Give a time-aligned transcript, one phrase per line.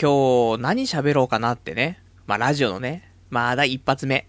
[0.00, 2.02] 今日何喋ろうかなってね。
[2.26, 4.26] まあラジオのね、まだ一発目。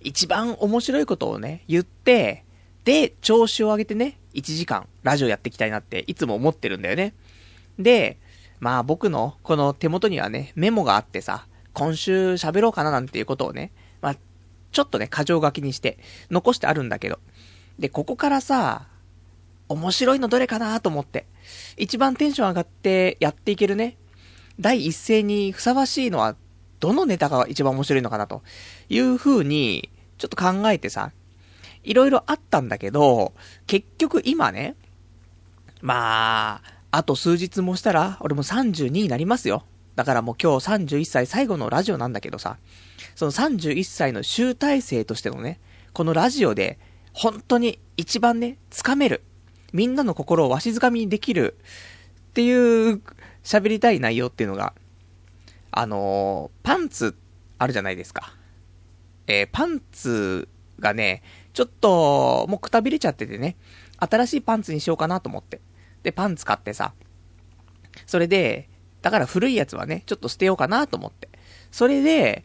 [0.00, 2.44] 一番面白いことをね、言って、
[2.84, 7.14] で、調子を上げてね、1時間、ラジオやっていきたいなって、いつも思ってるんだよね。
[7.78, 8.18] で、
[8.60, 14.16] まあ僕の、この手元にはね、メモがあってさ、今週喋ろうかななんていうことをね、まあ、
[14.72, 15.98] ちょっとね、過剰書きにして、
[16.30, 17.18] 残してあるんだけど。
[17.78, 18.86] で、ここからさ、
[19.68, 21.26] 面白いのどれかなと思って。
[21.76, 23.96] 一番テンション上がってやっていけるね。
[24.58, 26.36] 第一声にふさわしいのは、
[26.80, 28.42] どのネタが一番面白いのかなと
[28.88, 31.12] いう風に、ちょっと考えてさ、
[31.84, 33.32] いろいろあったんだけど、
[33.66, 34.74] 結局今ね、
[35.80, 39.64] まあ、あと数日もしたら、俺も32になりますよ。
[39.94, 42.58] だからもう今日31歳最後のラジオなんだけどさ、
[43.14, 45.60] その31歳の集大成としてのね、
[45.92, 46.78] このラジオで、
[47.12, 49.22] 本当に一番ね、つかめる。
[49.72, 51.58] みんなの心をわしづかみにできる。
[52.30, 53.00] っていう
[53.44, 54.74] 喋りたい内容っていうのが、
[55.70, 57.16] あのー、パンツ
[57.58, 58.34] あるじゃないですか。
[59.26, 61.22] えー、パンツがね、
[61.54, 63.56] ちょっと、もうくたびれちゃっててね、
[63.98, 65.60] 新しいパンツにしようかなと思って。
[66.02, 66.92] で、パンツ買ってさ、
[68.06, 68.68] それで、
[69.00, 71.30] だから古いやつはね、ちょっと捨てようかなと思って。
[71.70, 72.44] それで、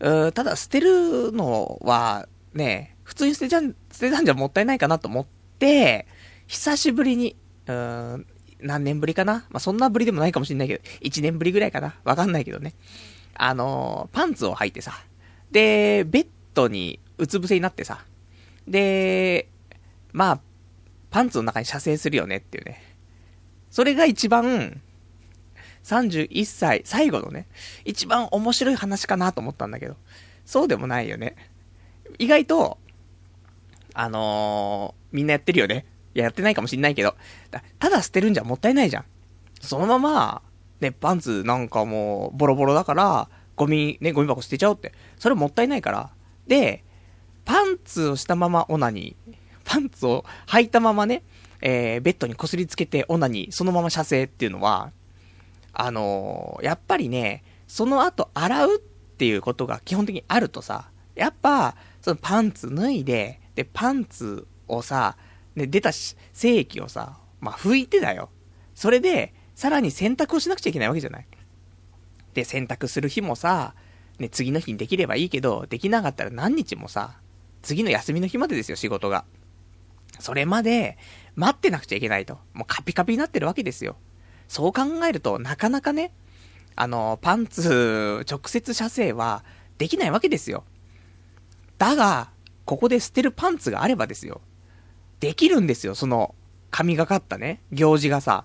[0.00, 5.26] うただ捨てるのは、ね、普通に捨てちゃん、捨てたんじゃもったいないかなと思っ
[5.58, 6.06] て、
[6.50, 8.26] 久しぶりに、うーん、
[8.58, 9.46] 何年ぶりかな？
[9.50, 11.94] まあ、そんなぶりでもないかもしんないけど、1年ぶりぐらいかな？
[12.02, 12.74] わかんないけどね。
[13.34, 14.92] あのー、パンツを履いてさ、
[15.52, 18.04] で、ベッドにうつ伏せになってさ、
[18.66, 19.48] で、
[20.12, 20.40] まあ、
[21.10, 22.82] パンツの中に射精するよねっていうね。
[23.70, 24.80] それが一番、
[25.84, 27.46] 31歳、最後のね、
[27.84, 29.94] 一番面白い話かなと思ったんだけど、
[30.44, 31.36] そうでもないよね。
[32.18, 32.78] 意外と、
[33.94, 35.86] あのー、みんなやってるよね。
[36.14, 37.14] いや、やってないかもしんないけど、
[37.78, 39.04] ただ捨てるんじゃもったいないじゃん。
[39.60, 40.42] そのまま、
[40.80, 44.92] ね、パンツなんかもう、ボロボロだから、ゴミ、ね、ゴミ箱捨てちゃおうって。
[45.18, 46.10] それもったいないから。
[46.46, 46.82] で、
[47.44, 49.34] パンツをしたままオナニー。
[49.64, 51.22] パンツを履いたままね、
[51.60, 54.90] えー、ベッドにこすりつけてオナニー、そのまま射精っていうのは、
[55.72, 65.16] あのー、やっぱりね、その後洗うっていうことが基本的にあるとさ、やっぱ、そのパンツ脱いで、で、パンツをさ、
[65.54, 66.18] ね、出た精
[66.56, 68.30] 液をさ、まあ、拭いてだよ。
[68.74, 71.26] それで、さらに洗濯をしなくちゃいけないわけじゃない。
[72.34, 73.74] で、洗濯する日もさ、
[74.18, 77.18] ね、次の日にできればいいけど、できなかったら何日もさ、
[77.62, 79.24] 次の休みの日までですよ、仕事が。
[80.18, 80.98] それまで、
[81.36, 82.38] 待ってなくちゃいけないと。
[82.52, 83.96] もうカピカピになってるわけですよ。
[84.48, 86.12] そう考えると、なかなかね、
[86.76, 89.44] あの、パンツ、直接射精は、
[89.78, 90.64] できないわけですよ。
[91.78, 92.30] だが、
[92.66, 94.42] ここで捨てるパンツがあればですよ。
[95.20, 96.34] できるんですよ、その、
[96.70, 98.44] 神がかったね、行事がさ。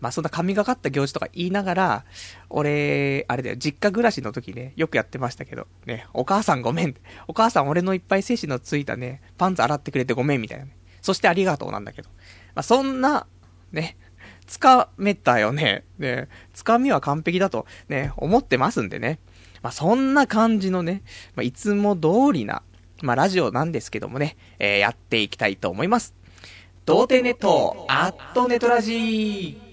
[0.00, 2.04] まあ、そんな神がかった行事とか言いながら、
[2.48, 6.94] 俺、あれだよ、実家暮らしの時ね、よくやってましたけど、ね、お母さんごめん。
[7.28, 10.76] お母さん俺のいっぱい精子のついたね、パンツ洗ってくれてごめんみたいなね。
[11.02, 12.08] そしてありがとうなんだけど。
[12.54, 13.26] まあ、そんな、
[13.72, 13.96] ね、
[14.46, 15.84] つかめたよね。
[15.98, 19.18] ね、つかみは完璧だと、ね、思ってますんでね。
[19.62, 21.02] まあ、そんな感じのね、
[21.34, 22.62] まあ、いつも通りな、
[23.02, 26.14] まあ、ラジオなんですけどもね、えー、やっていきたいと思います。
[26.84, 29.69] 童貞ネット、アットネトラジー。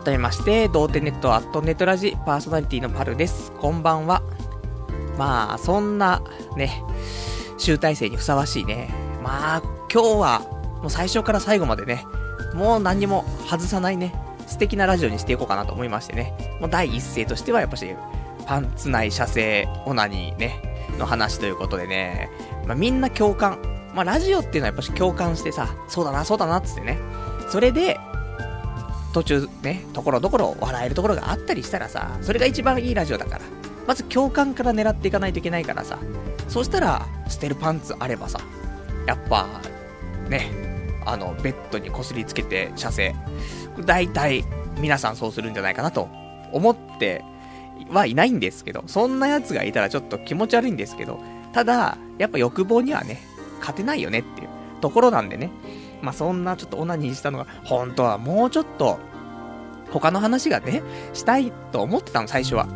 [0.00, 3.52] 改めまして、童貞ネットアットネットラジパーソナリティのパルです。
[3.52, 4.24] こんばんは。
[5.16, 6.20] まあ、そんな、
[6.56, 6.82] ね、
[7.58, 8.92] 集大成にふさわしいね。
[9.22, 9.62] まあ、
[9.92, 10.40] 今日は、
[10.80, 12.04] もう最初から最後までね、
[12.54, 14.12] もう何にも外さないね、
[14.48, 16.56] 素敵なラジオにしていこうかなと思いましてね。
[16.60, 17.94] もう第一声としてはやっぱし、
[18.46, 22.30] パンツ内射精オナニーね、の話ということでね、
[22.66, 23.60] まあみんな共感。
[23.94, 26.98] まあラジオっていうのはやっぱし共感してさ、そうだな、そうだなっ、つってね。
[27.48, 27.96] それで、
[29.14, 33.40] 途中ね、ところどころ笑えるところがあったりしたらさ、それが一番いいラジオだから。
[33.86, 35.98] まず共感から狙っていかないといけないからさ、
[36.48, 38.40] そしたら、捨てるパンツあればさ、
[39.06, 39.46] やっぱ、
[40.28, 40.50] ね、
[41.06, 43.14] あの、ベッドにこすりつけて射精。
[43.84, 44.44] 大体、
[44.80, 46.08] 皆さんそうするんじゃないかなと
[46.52, 47.22] 思って
[47.90, 51.20] はいないんですけど、そんな奴がいたらちょっと気持ち悪いんですけど、
[51.52, 53.20] ただ、やっぱ欲望にはね、
[53.60, 54.48] 勝てないよねっていう
[54.80, 55.50] ところなんでね、
[56.04, 58.98] まあ、そんなちょっとオナニーしたのが、本当はもうちょっと、
[59.90, 62.68] 他の話がね、したいと思ってたの、最初は。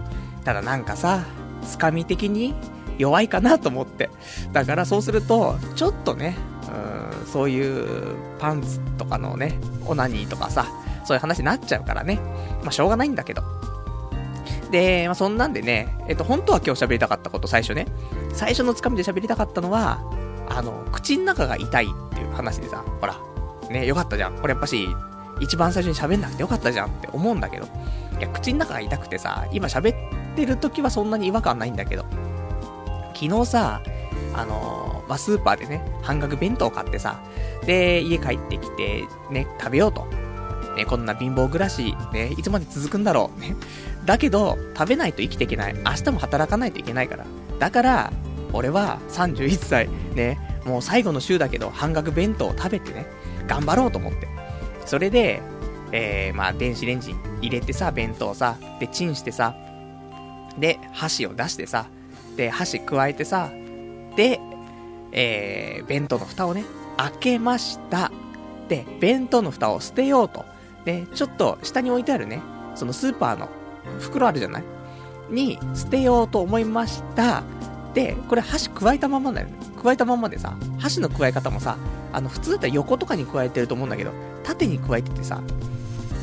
[0.44, 1.24] ただなんかさ、
[1.62, 2.54] つかみ的に、
[2.98, 4.10] 弱いかなと思って。
[4.52, 6.36] だからそうすると、ちょっとね、
[7.22, 10.66] うん、そういうパンツとかのね、オナニーとかさ、
[11.04, 12.20] そういう話になっちゃうからね。
[12.62, 13.42] まあ、しょうがないんだけど。
[14.70, 17.86] で、まあ、そんなんでね、えっと、本当は今日喋りたかったこと、最初ね。
[18.34, 20.00] 最初のつかみで喋りたかったのは、
[20.48, 21.88] あの、口の中が痛い
[22.34, 23.16] 話でさ、ほら、
[23.70, 24.36] ね、よかったじゃん。
[24.38, 24.88] これやっぱし、
[25.40, 27.66] 一番最初に喋んなくてよかったじゃんって思うんだけど。
[28.18, 32.04] いや、口の中が痛くてさ、今喋ってる時はそんなに違和感ないんだけど。
[33.14, 33.82] 昨日さ、
[34.34, 37.20] あのー、まあ、スーパーでね、半額弁当買ってさ、
[37.66, 40.06] で、家帰ってきて、ね、食べようと。
[40.76, 43.40] ね、こんな貧乏暮らし、ね、いつまで続くんだろう。
[43.40, 43.56] ね。
[44.04, 45.74] だけど、食べないと生きていけない。
[45.74, 47.26] 明日も働かないといけないから。
[47.58, 48.12] だから、
[48.52, 53.06] 俺は31歳、ね、もう最後の週だけど、半額弁当を食べてね、
[53.46, 54.28] 頑張ろうと思って。
[54.86, 55.42] それで、
[55.92, 59.54] えー、まあ、電子レンジ入れてさ、弁当さ、で、チンしてさ、
[60.58, 61.86] で、箸を出してさ、
[62.36, 63.50] で、箸加えてさ、
[64.16, 64.40] で、
[65.12, 66.64] えー、弁当の蓋をね、
[66.96, 68.12] 開けました。
[68.68, 70.44] で、弁当の蓋を捨てようと。
[70.84, 72.42] で、ちょっと下に置いてあるね、
[72.74, 73.48] そのスーパーの
[73.98, 74.64] 袋あるじゃない？
[75.30, 77.42] に捨てようと思いました。
[77.98, 79.54] で、これ箸加えたままだよね。
[79.82, 81.76] 加えたままでさ、箸の加え方もさ、
[82.12, 84.12] あの、普通だったら横とかに加えてると思うんだけど、
[84.44, 85.42] 縦に加えててさ、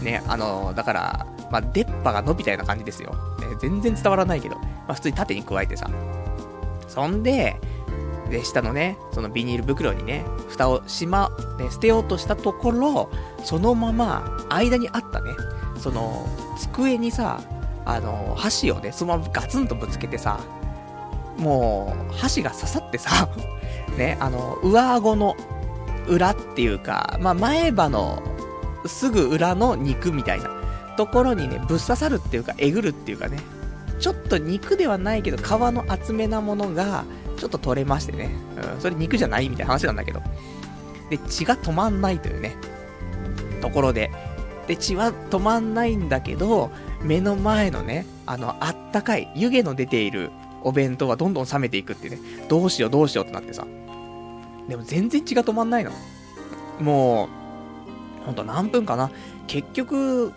[0.01, 3.11] ね、あの、だから、まあ、出っ歯が伸びたような感じですよ。
[3.41, 5.89] ね、全然伝わらないけど、まあ、普通に縦に加えてさ。
[6.87, 7.59] そんで、
[8.29, 11.29] で、下のね、そのビニール袋にね、蓋をしま、
[11.59, 13.09] ね、捨てようとしたところ、
[13.43, 15.31] そのまま、間にあったね、
[15.77, 16.25] その、
[16.57, 17.41] 机にさ、
[17.83, 20.39] あの、箸をね、そのままガツンとぶつけてさ、
[21.37, 23.29] もう、箸が刺さってさ、
[23.97, 25.35] ね、あの、上顎の
[26.07, 28.21] 裏っていうか、まあ、前歯の
[28.85, 30.49] すぐ裏の肉みたいな
[30.97, 33.39] ところにね、ぶっ刺さるっていうか、えぐるっていうかね、
[33.99, 37.05] ちょっと肉ではないけど、皮の厚めなものが、
[37.37, 38.29] ちょっと取れましてね、
[38.75, 40.21] うん、それ肉じゃないみたいな話なんだけど、
[41.09, 42.55] で、血が止まんないというね、
[43.61, 44.11] ところで、
[44.67, 46.71] で、血は止まんないんだけど、
[47.01, 50.31] 目の前のね、あの、あったかい、湯気の出ている
[50.65, 52.19] お弁当はどんどん冷めていくってね、
[52.49, 53.65] どうしようどうしようってなってさ。
[54.67, 55.91] でも全然血が止まんないの。
[56.81, 57.29] も
[58.21, 59.11] う、ほんと何分かな。
[59.45, 60.33] 結局、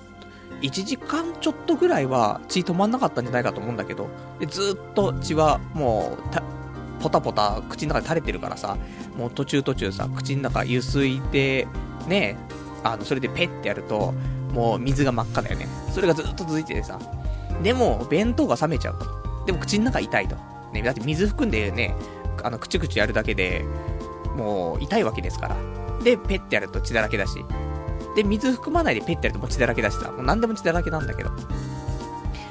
[0.61, 4.09] 1時間ちょっとぐらいは血止まんなかったんじゃないかと思うんだけど、
[4.39, 8.77] でずっと血はもう、ポタポタ口の中で垂れてるからさ、
[9.17, 11.67] もう途中途中さ、口の中ゆすいで、
[12.07, 12.37] ね、
[12.85, 14.13] あの、それでペッてやると、
[14.53, 15.69] もう水が真っ赤だよね。
[15.95, 16.99] それがずっと続いててさ。
[17.63, 19.28] でも、弁当が冷めちゃうと。
[19.49, 20.37] でも口の中痛いと。
[20.75, 21.95] ね、だって水含んでね、
[22.45, 23.65] あの、くちくちやるだけで、
[24.37, 25.57] もう痛いわけですから。
[26.05, 27.43] で、ペッてやると血だらけだし。
[28.15, 30.13] で、水含まないでペッてやるともう血だらけだしさ。
[30.13, 31.31] もう何でも血だらけなんだけど。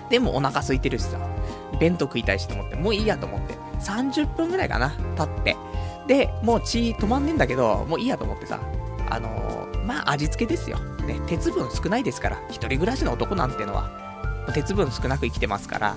[0.09, 1.19] でもお腹空いてるしさ。
[1.79, 3.53] 弁当食いたいしと思って、もういいやと思って。
[3.81, 5.55] 30分ぐらいかな、経って。
[6.07, 8.59] で、もう血止まんねえんだけど、もういいやと思ってさ。
[9.11, 10.79] あのー、まあ、味付けですよ。
[11.05, 12.41] ね、鉄分少ないですから。
[12.49, 13.91] 一人暮らしの男なんてのは、
[14.55, 15.95] 鉄分少なく生きてますから、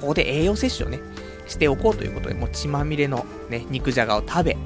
[0.00, 1.00] ここで栄養摂取をね、
[1.46, 4.56] しておこうということで、もう血まみれのね、肉じゃがを食べ、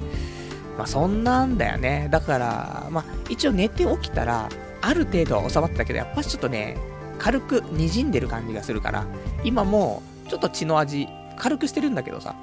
[0.76, 2.08] まあそんなんだよね。
[2.10, 4.48] だから、まあ一応寝て起きたら、
[4.80, 6.76] ある程度は収まってたけど、やっぱしちょっとね、
[7.18, 9.06] 軽く滲んでる感じがするから、
[9.44, 12.34] 今も、ちょっと血の味、軽くしてるんだけどさ。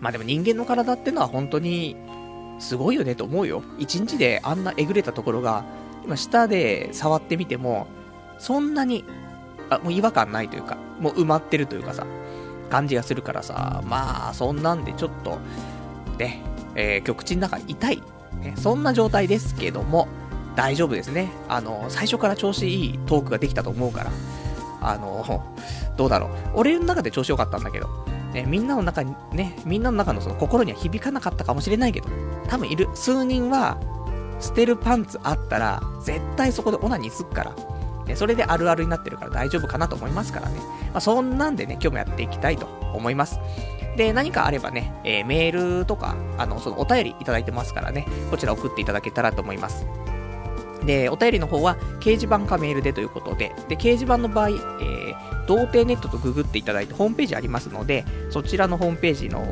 [0.00, 1.96] まあでも人間の体ってのは本当に、
[2.58, 3.62] すごいよねと思うよ。
[3.78, 5.64] 一日であんなえぐれたところが、
[6.04, 7.86] 今舌で触ってみても、
[8.38, 9.04] そんなに、
[9.70, 12.06] あ、もう違和感ないというか、もう埋まってるというかさ、
[12.70, 15.38] 感じがするからさ、まあ、そんなんでちょっと、
[16.18, 16.42] ね、
[16.74, 18.02] えー、口の中痛い、
[18.40, 20.08] ね、そんな状態ですけども、
[20.54, 21.30] 大丈夫ですね。
[21.48, 24.10] あの、最初から調子いいトークができたと思うから、
[24.80, 25.44] あの、
[25.96, 26.30] どうだろう。
[26.54, 27.88] 俺の中で調子良かったんだけど、
[28.32, 32.08] ね、みんなの中に、ね、みんなの中のその心には響かなかったかもしれないけど、
[32.48, 32.88] 多分いる。
[32.94, 33.78] 数人は、
[34.40, 37.75] 捨てるパンツあったら、絶対そこでオナニーすっから。
[38.06, 40.56] ね、それであるあるになってるから大丈夫かなと思いますからね。
[40.92, 43.40] まあ、そんなんでね、今日もやっていきたいと思います。
[43.96, 49.86] で、何かあればね、えー、メールとか、あの、そのお便りいただいてますからね、こちら送っていただけたらと思います。
[50.84, 59.44] で、お便りの方は、掲示板かメールでということで、で、掲示板の場合、えー、童貞ネットとググっていただいて、ホームページありますので、そちらのホームページの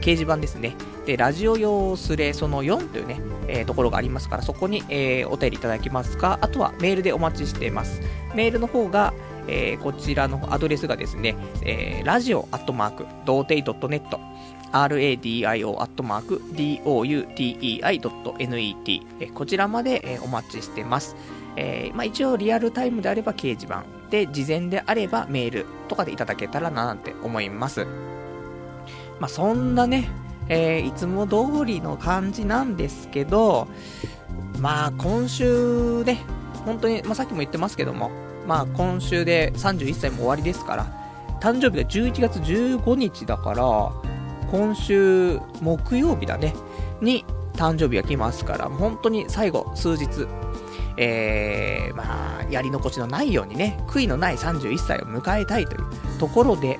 [0.00, 0.76] 掲示板ですね。
[1.06, 8.00] で、ラジオ用スレその4というね、えー、ところがありますから、そこに、えー、お便りいただきますか、あとはメールでお待ちしています。
[8.34, 9.12] メールの方が、
[9.46, 14.18] えー、こちらのアドレスがですね、えー、ラジオアットマーク、童貞 .net、
[14.72, 21.16] radio アットマーク、doutei.net、えこちらまで、えお待ちしてます。
[21.56, 27.86] えー、まあ、一応リアルタイムであれば掲示板で、事前であればメールとかでいただけたらななんて思います。
[29.20, 30.10] まあ、そんなね、
[30.48, 33.68] えー、いつも通りの感じなんですけど、
[34.60, 36.20] まあ、今週ね、
[36.64, 38.10] 本当に、まあ、さっきも言ってますけども、
[38.46, 40.86] まあ、今週で31歳も終わりですから、
[41.40, 43.92] 誕生日が11月15日だから、
[44.50, 46.54] 今週木曜日だね、
[47.00, 47.24] に
[47.54, 50.26] 誕生日が来ますから、本当に最後、数日、
[50.96, 56.78] えー、まあ、やり残しのないようにね、悔いのない31歳を迎えたいというところで、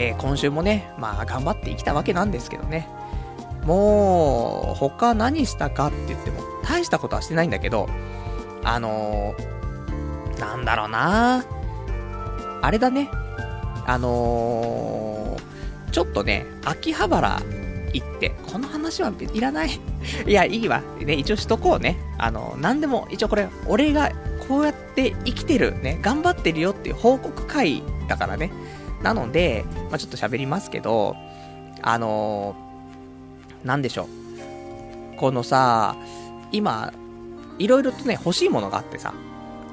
[0.00, 2.88] えー、今週もね、まあ、頑張ってきたわけなんですけどね。
[3.64, 7.88] もう、他何したかって言っても、大したことはしてないんだけど、
[8.62, 11.44] あのー、なんだろうな
[12.62, 13.10] あれだね。
[13.86, 17.42] あのー、ちょっとね、秋葉原
[17.92, 19.80] 行って、この話はいらない
[20.28, 20.80] いや、いいわ。
[21.00, 21.98] ね、一応しとこうね。
[22.18, 24.12] あの、なんでも、一応これ、俺が
[24.46, 28.52] こうやって生きてる、ね、頑張ってるよっていう報告会だからね。
[29.02, 31.16] なので、まあ、ちょっと喋りますけど、
[31.82, 34.08] あのー、なんでしょ
[35.14, 35.16] う。
[35.16, 35.96] このさ、
[36.52, 36.92] 今、
[37.58, 39.14] いろいろとね、欲しいものがあってさ、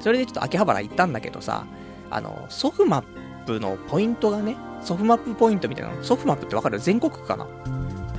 [0.00, 1.64] それでちょっと秋葉原行ったんだけどさ、
[2.10, 6.78] あの、ソフマップのポイントがね、ソフマップポイントみたいなの、ソフマップってわかる？
[6.78, 7.46] 全国区かな？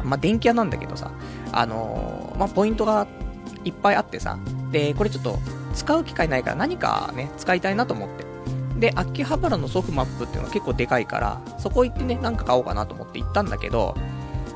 [0.03, 1.11] まあ、電気屋なんだけどさ、
[1.53, 3.07] あのー、まあ、ポイントが
[3.63, 4.37] いっぱいあってさ、
[4.71, 5.39] で、これちょっと
[5.73, 8.26] 使う機会ないから何かね、使いたいなと思って。
[8.77, 13.95] で、秋葉原のソフマップっていうのは結構でかいから、そこ行ってね、なんか買おうかなと思って行ったんだけど、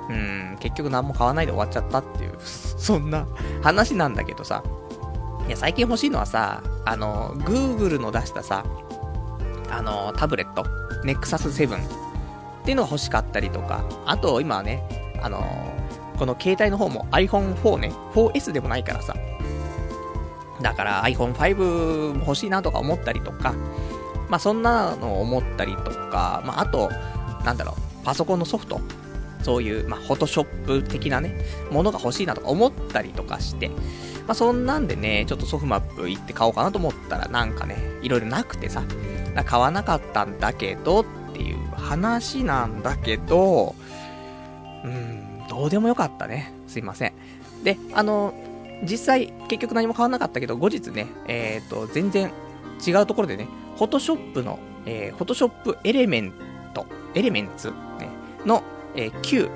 [0.10, 3.26] うん、結局何も買わないで終わっちゃったっていう、 そんな
[3.62, 4.64] 話なんだけどさ、
[5.48, 8.64] いや、最近欲しいのはさ、あの、Google の出したさ、
[9.70, 10.64] あの、タブレット、
[11.04, 11.80] Nexus 7っ
[12.64, 14.84] ていうのが欲しかったりとか、あと今はね、
[15.22, 15.44] あの、
[16.18, 19.16] この携帯の方も iPhone4 ね、4S でもないからさ。
[20.62, 23.56] だから iPhone5 欲しいなとか思ったりとか、
[24.32, 26.90] まあそんなのを思ったりとか、まああと、
[27.46, 28.80] なんだろう、パソコンのソフト、
[29.44, 31.36] そういう、まあ、フォトショップ的なね、
[31.70, 33.76] ものが欲しいなとか思ったりとかして、ま
[34.30, 38.84] あ、そんなんでね、ちょっとソフマップ行って買おうかなと思ったら、なんかね、いろいろなくてさ、
[39.46, 43.76] 買わなかったんだけどっていう話なんだけど、
[44.86, 46.54] うん、どうでもよかったね。
[46.68, 47.14] すいません。
[47.64, 48.34] で、あの、
[48.84, 52.32] 実際、結局何も変わなかったけど、後日ね、えっ、ー、と、全然
[52.86, 53.48] 違うところでね、
[53.82, 56.34] フォトショップの、えー、フォトショップエレメン
[56.76, 56.86] ト、
[57.16, 58.10] エレメンツ、ね、
[58.46, 58.62] の、
[58.96, 59.50] えー、9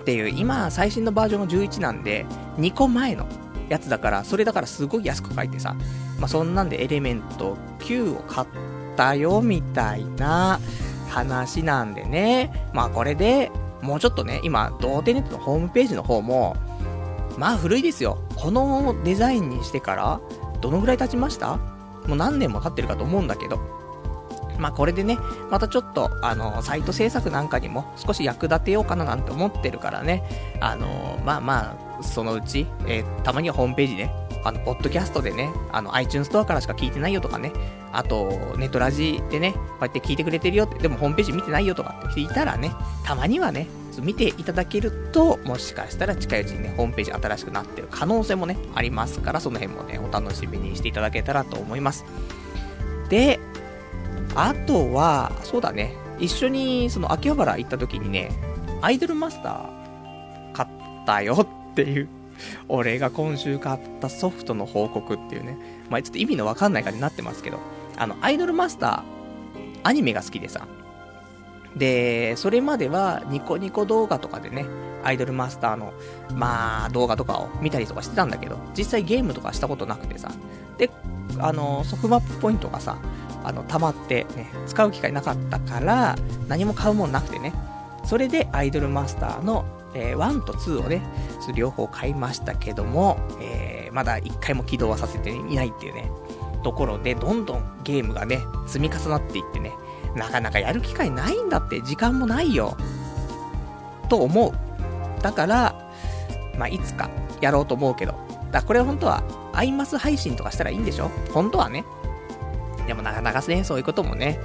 [0.00, 2.26] っていう、今、最新のバージョンが11なんで、
[2.56, 3.28] 2個前の
[3.68, 5.76] やつだから、それだからすごい安く書いてさ、
[6.18, 8.48] まあ、そんなんでエレメント9を買っ
[8.96, 10.58] たよ、みたいな
[11.08, 12.68] 話なんでね。
[12.72, 13.52] まあこれで、
[13.82, 16.56] もうちょっとね、今、童貞ネットのホームページの方も、
[17.38, 18.18] まあ古いですよ。
[18.34, 20.20] このデザインにしてから、
[20.60, 21.60] どのぐらい経ちました？
[22.06, 23.58] もう何年も経ってるかと思うんだけど。
[24.58, 25.18] まあこれでね、
[25.50, 30.22] またちょっと、あの、サイト制作なんかにも少し役立てようかななんて思ってるからね。
[30.60, 37.52] あの、まあまあ、そのうち、えー、たまにはホームページね、あの、ポッドキャストでね、あの、iTunes ストアからしか聞いてないよとかね、
[37.92, 42.72] あと、ネットラジでね、こうやって聞いてくれてるよって、でもホームページ見てないよとかって聞いたらね、
[43.04, 43.66] たまにはね、
[44.00, 52.04] 見ていただけると、もしかしたら近いうちにね、ホームページ新しくなってる可能性もね、ありますから、その辺もね、お楽しみにしていただけたらと思います。
[53.08, 53.38] で、
[54.34, 58.30] あとは、そうだね、一緒に、その、秋葉原行った時にね、
[58.80, 60.68] アイドルマスター、買っ
[61.04, 62.08] たよっていう
[62.68, 65.56] 俺が今週買ったソフトの報告っていうね。
[65.90, 67.58] まあ、ちょっと意味のわかんない感じになってますけど、
[67.96, 69.02] あの、アイドルマスター、
[69.82, 70.66] アニメが好きでさ。
[71.76, 74.66] で、それまではニコニコ動画とかでね、
[75.04, 75.92] アイドルマスターの、
[76.34, 80.30] まあ、動画とかを見たりとかしてたんだけど、実際ゲームとかしたことなくてさ。
[80.78, 80.90] で、
[81.38, 82.98] あの、ソフマップポイントがさ、
[83.44, 86.16] あの、溜まってね、使う機会なかったから、
[86.48, 87.52] 何も買うもんなくてね。
[88.04, 89.64] それでアイドルマスターの
[89.94, 91.02] えー、1と2をね、
[91.54, 96.10] 両方買いましたけども、えー、まだ1回も起動はさせていないっていうね、
[96.62, 99.72] ところで、どんどんゲームがね、積み重なっていってね、
[100.16, 102.76] なかなかやる機会ないんだって、時間もないよ。
[104.08, 104.52] と思う。
[105.22, 105.90] だから、
[106.58, 107.08] まあ、いつか
[107.40, 108.14] やろうと思うけど。
[108.50, 109.22] だこれ本当は、
[109.54, 111.10] アイマス配信とかしたらいいんでしょ？
[111.32, 111.84] 本当はね。
[112.86, 114.38] でもなかなかね、そういうこともね、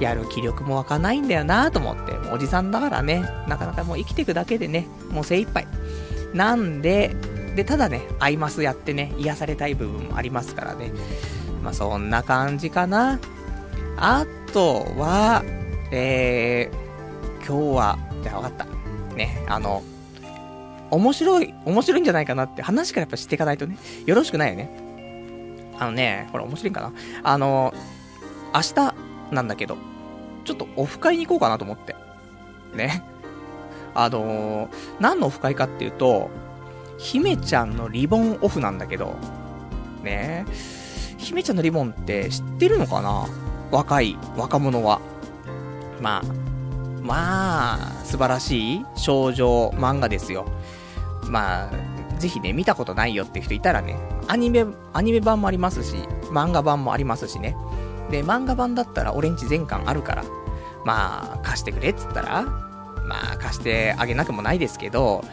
[0.00, 5.66] やる気力も湧かないんだよなと思って、もうおじさんだからね、なかなかもう生きていくだけでね、もう精一杯。
[6.34, 7.14] なんで、
[7.54, 10.90] で、ただね、アイマスやってね、癒されたい部分もありますからね。
[11.62, 13.18] まあ、そんな感じかな。
[13.96, 15.44] あとは、
[15.90, 18.66] えー、今日は、じゃあ分かっ
[19.10, 19.14] た。
[19.14, 19.82] ね、あの、
[20.90, 24.70] 面白い、面白いんじゃないかなって話からやっぱ知っていかないとね、よろしくないよね。
[25.78, 26.92] あのね、これ面白いんかな。
[27.22, 27.74] あの、
[28.54, 28.94] 明日
[29.30, 29.76] なんだけど、
[30.46, 31.94] ちょっとオフ会に行こうかなと思って。
[32.74, 33.02] ね。
[33.92, 34.70] あのー、
[35.00, 36.30] 何のオフ会かっていうと、
[36.96, 39.16] 姫ちゃんのリボンオフなんだけど、
[40.02, 40.46] ね
[41.18, 43.26] 姫ちゃんのリボンって知ってるのかな？
[43.70, 45.00] 若い、若者は。
[46.00, 46.22] まあ、
[47.02, 50.46] まあ、素晴らしい少女漫画ですよ。
[51.28, 53.96] まあ、ぜひね、見たことないよって人いたらね、
[54.28, 55.96] アニメ、アニメ版もありますし、
[56.30, 57.56] 漫画版もありますしね。
[58.10, 60.24] で、漫画版だったら俺んち全巻あるから、
[60.84, 62.42] まあ、貸してくれっつったら、
[63.04, 65.24] まあ、貸してあげなくもないですけど、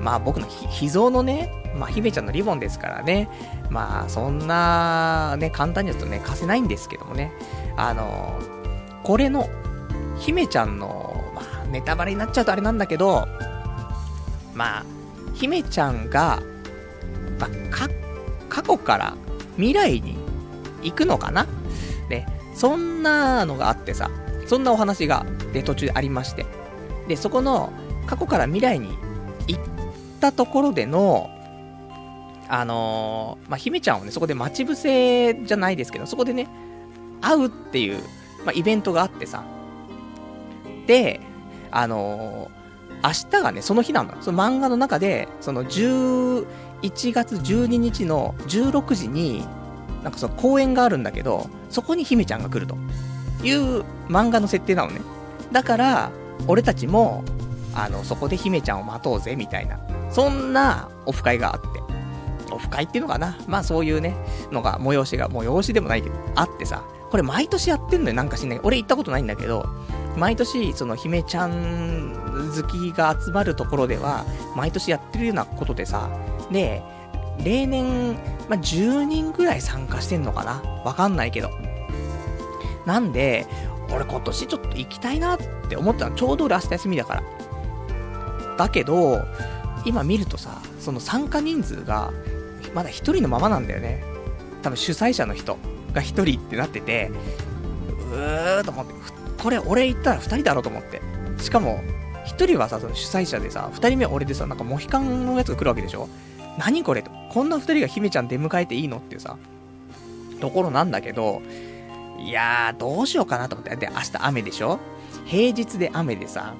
[0.00, 3.28] まあ僕の秘蔵のね、まあ姫ちゃんのリボンですからね、
[3.70, 7.32] まあそんな、ね、簡単に言うとね、貸せないんですけどもね、
[7.76, 8.38] あの、
[9.02, 9.48] これの、
[10.18, 13.26] 姫ちゃんの、まあネタバレになっちゃうとあれなんだけど、
[14.54, 14.84] まあ、
[15.34, 16.40] 姫ちゃんが、
[17.40, 17.88] まあ、か、
[18.48, 19.16] 過去から
[19.56, 20.16] 未来に
[20.82, 21.48] 行くのかな？
[22.08, 22.24] で、
[22.54, 24.10] そんなのがあってさ、
[24.46, 26.46] そんなお話が、で、途中でありまして。
[27.08, 27.72] で、そこの、
[28.06, 28.96] 過去から未来に
[30.28, 31.30] ったところでの、
[32.48, 36.48] あのー、まあ、姫ちゃんをね、そこで待ち伏せじゃないですけど、そこでね、
[37.20, 37.98] 会うっていう、
[38.44, 39.44] まあ、イベントがあってさ。
[40.86, 41.20] で、
[41.70, 44.16] あのー、明日がね、その日なんだ。
[44.20, 46.46] その漫画の中で、その11
[47.12, 49.44] 月12日の16時に、
[50.02, 52.76] なんかその公演があるんだけど、そこに姫ちゃんが来ると
[53.42, 55.00] いう漫画の設定なのね。
[55.52, 56.10] だから、
[56.46, 57.24] 俺たちも、
[57.74, 59.78] あの、そこで姫ちゃんを待とうぜ、みたいな。
[60.10, 61.68] そんなオフ会があって。
[62.52, 63.36] オフ会っていうのかな？
[63.48, 64.14] まあそういうね、
[64.52, 66.84] のが、催しが、催しでもないけど、あってさ。
[67.10, 68.60] これ毎年やってんのよ、なんかしんない。
[68.62, 69.68] 俺行ったことないんだけど、
[70.16, 72.12] 毎年、その姫ちゃん
[72.56, 74.24] 好きが集まるところでは、
[74.56, 76.08] 毎年やってるようなことでさ。
[76.50, 76.82] で、
[77.42, 78.14] 例年、
[78.48, 80.62] まあ、10人ぐらい参加してんのかな？
[80.84, 81.50] わかんないけど。
[82.84, 83.46] なんで、
[83.92, 85.38] 俺今年ちょっと行きたいなっ
[85.68, 86.16] て思ったの。
[86.16, 87.22] ちょうどラスト休みだから。
[88.56, 89.24] だけど、
[89.84, 92.12] 今見るとさ、その参加人数が、
[92.74, 94.02] まだ一人のままなんだよね。
[94.62, 95.58] 多分主催者の人
[95.92, 97.10] が一人ってなってて、
[98.12, 98.92] うーと思って、
[99.42, 101.02] これ俺行ったら二人だろうと思って。
[101.38, 101.82] しかも、
[102.24, 106.08] 一人はさ、その主催者でさ、二人目俺でさ、なんかモヒカンのやつが来るわけでしょ
[106.58, 107.10] 何これと。
[107.30, 109.36] こんな二人が姫ちゃん出迎えていいのっていうさ、
[110.40, 111.42] ところなんだけど、
[112.18, 113.76] いやー、どうしようかなと思って。
[113.76, 114.78] で、明日雨でしょ
[115.26, 116.54] 平日で雨でさ、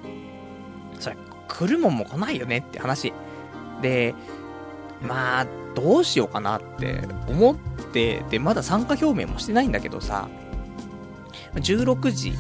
[1.01, 1.17] それ、
[1.49, 3.13] 来るもんも来ないよねって話。
[3.83, 4.15] で、
[5.03, 7.57] まあ、どうしようかなって思っ
[7.93, 10.29] て、で、まだ参加表明もしてないんだけどさ、
[11.55, 12.33] 16時、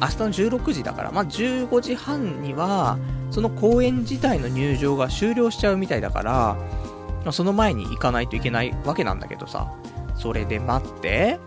[0.00, 2.98] 明日の16時だから、まあ、15時半には、
[3.30, 9.72] その公演自体の入場が終了しちゃうみたいだから、その前に行かないといけないわけなんだけどさ、
[10.16, 11.38] それで待って、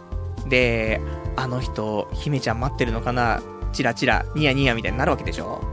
[0.47, 1.01] で、
[1.35, 3.41] あの人、姫ちゃん待ってるのかな？
[3.71, 5.63] チラチラ、ニヤニヤみたいになるわけでしょ？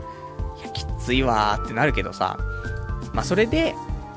[1.00, 2.38] ついわーってなるけどさ、
[3.12, 3.74] まあ、それで、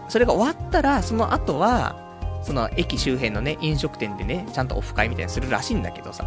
[0.10, 1.96] それが終わったら、その後は、
[2.44, 6.26] その駅周辺のね、飲食店でね、ちゃんとオフ会みたいにするらしいんだけどさ、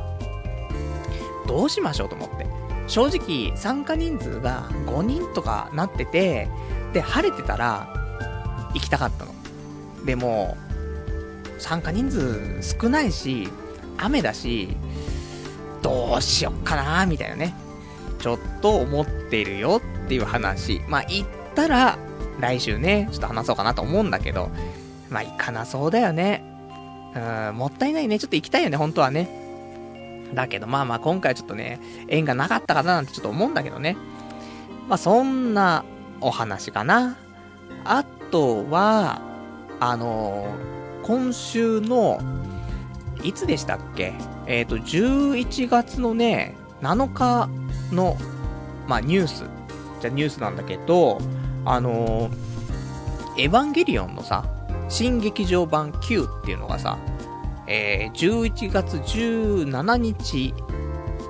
[1.47, 2.47] どうしましょうと思って。
[2.89, 6.49] 正直、参加人数が5人とかなってて、
[6.93, 7.89] で、晴れてたら、
[8.75, 9.35] 行きたかったの。
[10.05, 10.57] でも、
[11.59, 13.49] 参加人数少ないし、
[13.99, 14.77] 雨だし、
[15.83, 17.55] どうしよっかなみたいなね。
[18.19, 20.81] ちょっと思ってるよっていう話。
[20.89, 21.99] まあ、行ったら、
[22.41, 24.51] 来週ね、ちょっと話そうかなと思うんだけど、
[25.11, 26.45] まあ、行かなそうだよね。
[27.15, 28.19] うん、もったいないね。
[28.19, 29.29] ちょっと行きたいよね、本当はね。
[30.35, 33.97] だけど、まあまあ、今回ちょっとね、縁がなかったかななんてちょっと思うんだけどね。
[34.89, 35.85] まあ、そんな
[36.21, 37.17] お話かな。
[37.85, 39.21] あとは、
[39.81, 42.21] あのー、今週の、
[43.23, 44.13] いつでしたっけ？
[44.47, 47.49] えっ、ー、と、11月のね、7日
[47.93, 48.17] の、
[48.87, 49.56] まあ、ニュース。
[50.01, 51.19] じゃニュースなんだけど、
[51.65, 52.33] あのー、
[53.39, 54.45] エヴァンゲリオンのさ、
[54.89, 56.99] 新劇場版 Q っていうのがさ、
[57.67, 60.55] えー、11月17日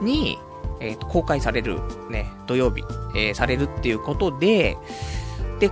[0.02, 0.38] に、
[0.80, 4.76] えー、公開される、ね、土曜日、えー、されるっていうことで、
[5.58, 5.70] で、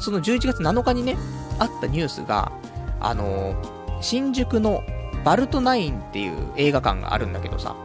[0.00, 1.16] その11月7日にね、
[1.58, 2.52] あったニュースが、
[3.00, 4.82] あのー、新宿の
[5.24, 7.76] バルトナインっていう映画館があるんだけどさ、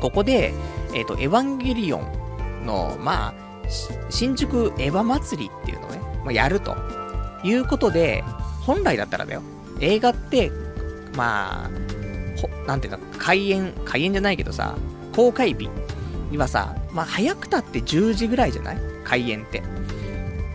[0.00, 0.54] ここで、
[0.94, 3.34] えっ、ー、と、エヴァンゲリオンの、まあ、
[4.10, 6.76] 新宿エヴァ祭りっていうのをね、まあ、やると
[7.42, 8.22] いうことで、
[8.62, 9.42] 本来だったらだよ、
[9.80, 10.50] 映画って
[11.16, 11.70] まあ、
[12.36, 14.76] ほ、なんていうの、開演、開演じゃないけどさ、
[15.14, 15.70] 公開日
[16.30, 18.78] にはさ、まあ早くたって10時ぐらいじゃない？
[19.04, 19.62] 開演って。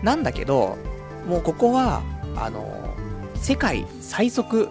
[0.02, 0.76] なんだけど、
[1.26, 2.02] もうここは、
[2.36, 2.94] あの、
[3.34, 4.68] 世界最速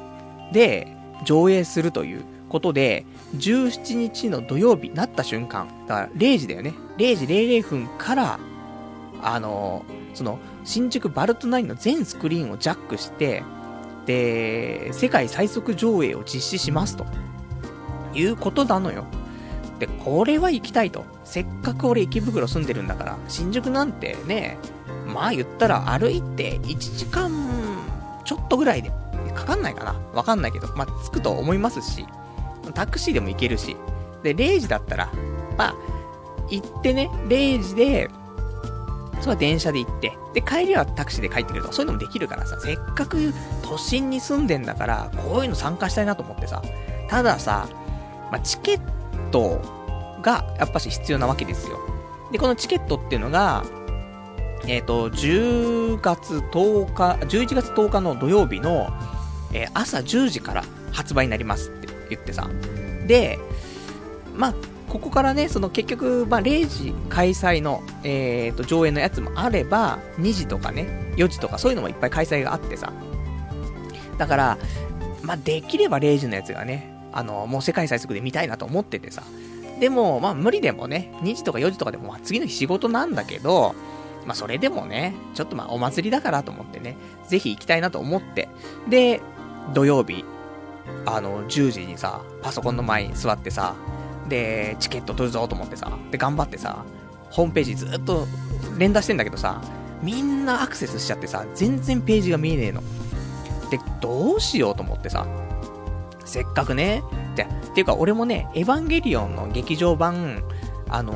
[0.54, 6.74] で上映するということで、17日の土曜日なった瞬間、だから0時だよね。
[7.02, 8.40] 0時00分から、
[9.22, 9.84] あの、
[10.14, 13.44] その、新宿バルトナインの全スクリーンをジャックして、
[14.06, 17.06] で、世界最速上映を実施しますと。
[18.14, 19.06] いうことなのよ。
[19.80, 21.06] で、これは行きたいと。
[21.24, 24.58] せっかく俺池袋住んでるんだから、新宿なんてね、
[25.08, 27.32] まあ言ったら歩いて1時間
[28.26, 28.92] ちょっとぐらいで、
[29.34, 32.06] かかんないかなわかんないけど、まあ着くと思いますし、
[32.74, 33.76] タクシーでも行けるし、
[34.24, 35.12] で、0時だったら、
[35.58, 35.76] まあ、
[36.52, 38.10] 行ってね、0時で、
[39.20, 43.34] それは電車で行って、で、帰りはタクシーで帰ってくるとか、そういうのもできるからさ、せっかく
[43.64, 46.62] 都心に住んでんだから、こういうの参加したいなと思ってさ、
[47.08, 47.68] たださ、
[48.32, 48.80] まあ、チケッ
[49.32, 49.62] ト
[50.22, 51.80] がやっぱし必要なわけですよ。
[52.32, 53.64] で、このチケットっていうのが、
[54.68, 58.90] えっ、と、10月10日、11月10日の土曜日の、
[59.54, 62.50] えー朝10時から発売になりますって言ってさ。
[63.08, 63.40] で、
[64.36, 64.54] まあ、
[64.92, 72.92] ここからね、その結局、まあ、0時開催の、えっ、と、上映のやつもあれば、2時とかね、4時とかそういうのもいっぱい開催があってさ。
[74.18, 74.58] だから、
[75.24, 79.24] まあ、できれば0時のやつがね、あの、もう世界最速で見たいなと思っててさ。
[79.80, 83.74] でも、まあ、無理でもね、2時とか4時とかでも、まあ、次の日仕事なんだけど、
[84.26, 86.98] まあ、それでもね、ちょっとまあ、お祭りだからと思ってね、
[87.30, 88.50] ぜひ行きたいなと思って。
[88.90, 89.22] で、
[89.74, 90.26] 土曜日、
[91.06, 93.76] あの、10時にさ、パソコンの前に座ってさ、
[94.32, 96.86] で、チケット取るぞと思ってさ、で、頑張ってさ、
[97.32, 98.26] ホームページずっと
[98.78, 99.62] 連打してんだけどさ、
[100.02, 102.82] みんなアクセスしちゃってさ、全然ページが見えねえの。
[103.70, 105.28] で、どうしようと思ってさ、
[106.24, 107.04] せっかくね、
[107.36, 110.44] で、っていうか俺もね、エヴァンゲリオンの劇場版、
[110.88, 111.14] あの、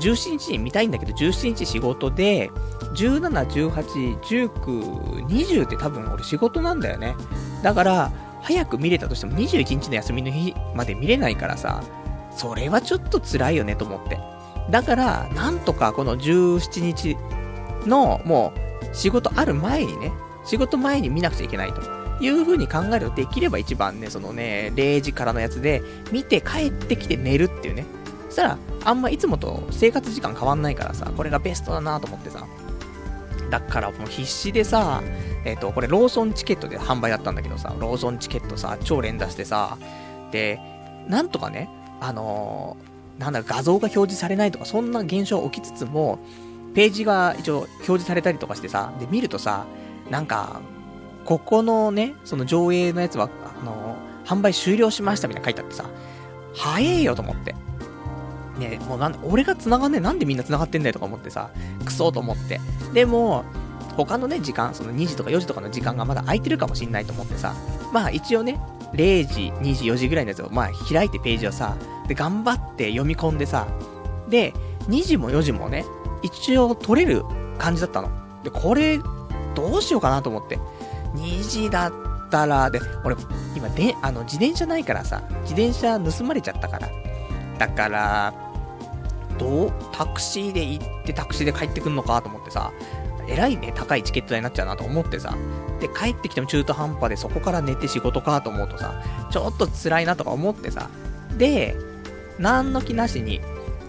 [0.00, 2.50] 17日に見たいんだけど、17日仕事で、
[2.96, 7.14] 17、18、19、20って多分俺仕事なんだよね。
[7.62, 11.84] だから、早く見れたとしても21日の休みの日まで見れないからさ、
[12.36, 14.18] それはちょっと辛いよねと思って。
[14.70, 17.16] だから、なんとかこの17日
[17.86, 20.12] の、もう、仕事ある前にね、
[20.44, 21.80] 仕事前に見なくちゃいけないと
[22.20, 27.84] いう風に考えるとできれば一番ね、そのね、0時からのやつで、見て帰ってきて寝るっていうね。
[28.28, 32.46] そしたら、あんまいつもと生活時間変わんないからさ、これがベストだなと思ってさ。
[33.50, 35.02] だからもう必死でさ、
[35.44, 39.76] えっ、と、これローソンチケットで販売だったんだけどさ、ローソンチケットさ、超連打してさ、
[40.30, 40.60] で、
[41.08, 41.68] なんとかね、
[42.00, 46.18] あのーなんだろ、画像が表示されないとか、そんな現象起きつつも、
[46.74, 49.66] ページが一応表示されたりとかしてさ、で、見るとさ、
[50.08, 50.62] なんか、
[51.26, 55.90] ここのね、その上映のやつは、あのー販売終了しましたみたいな書いてあってさ、
[56.54, 57.54] 早えよと思って。
[58.58, 61.50] ねもうなん俺が繋がんねえ、なんでみんな繋がってんだよとか思ってさ、
[61.84, 62.60] クソと思って。
[62.92, 63.44] でも、
[63.96, 67.54] 他のね、時間、その2時とか4時とかの時間がまだ空いてるかもしんないと思ってさ、
[67.92, 68.60] まあ一応ね、
[68.94, 71.76] 0時、2時、4時ぐらいのやつを、まあ開いてページをさ、
[72.08, 73.66] で、頑張って読み込んでさ、
[74.28, 74.52] で、
[74.88, 75.84] 2時も4時もね、
[76.22, 77.24] 一応取れる
[77.58, 78.08] 感じだったの。
[78.42, 78.98] で、これ、
[79.54, 80.58] どうしようかなと思って。
[81.14, 81.92] 2時だっ
[82.30, 83.16] たら、で、俺、
[83.56, 86.88] 今で、あの、自転車ないからさ、自転車盗まれちゃったから。
[87.58, 88.34] だから、
[89.38, 92.72] どう、タクシーで行ってタクシーで帰ってくんのかと思ってさ、
[93.30, 95.36] えらいね、高いチケット代になっちゃうなと思ってさ、
[95.80, 100.90] で、帰ってきても中途半端でそこから寝て仕事かと思うとさ、ちょっと辛いなとか思ってさ、
[101.38, 101.76] で、
[102.38, 103.40] 何の気なしに、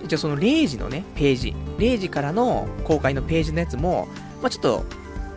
[0.03, 4.07] 一応その0時のね、ページ、0時からの公開のページのやつも、
[4.41, 4.85] まあ、ちょっと、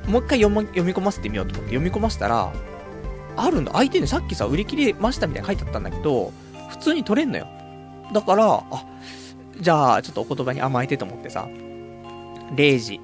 [0.06, 1.68] もう一回読,、み込ませてみようと思って。
[1.70, 2.52] 読み込ませたら、
[3.36, 3.72] あるんだ。
[3.72, 6.32] 相手にさっきさ、売り切れましたみたいな書いてあったんだけど、
[6.68, 7.46] 普通に取れんのよ。
[8.12, 8.84] だから、あ、
[9.58, 11.48] じゃあ、ちょっとお言葉に甘えてと思ってさ、
[12.54, 13.00] 0時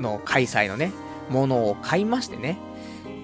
[0.00, 0.92] の開催のね、
[1.28, 2.58] ものを買いましてね。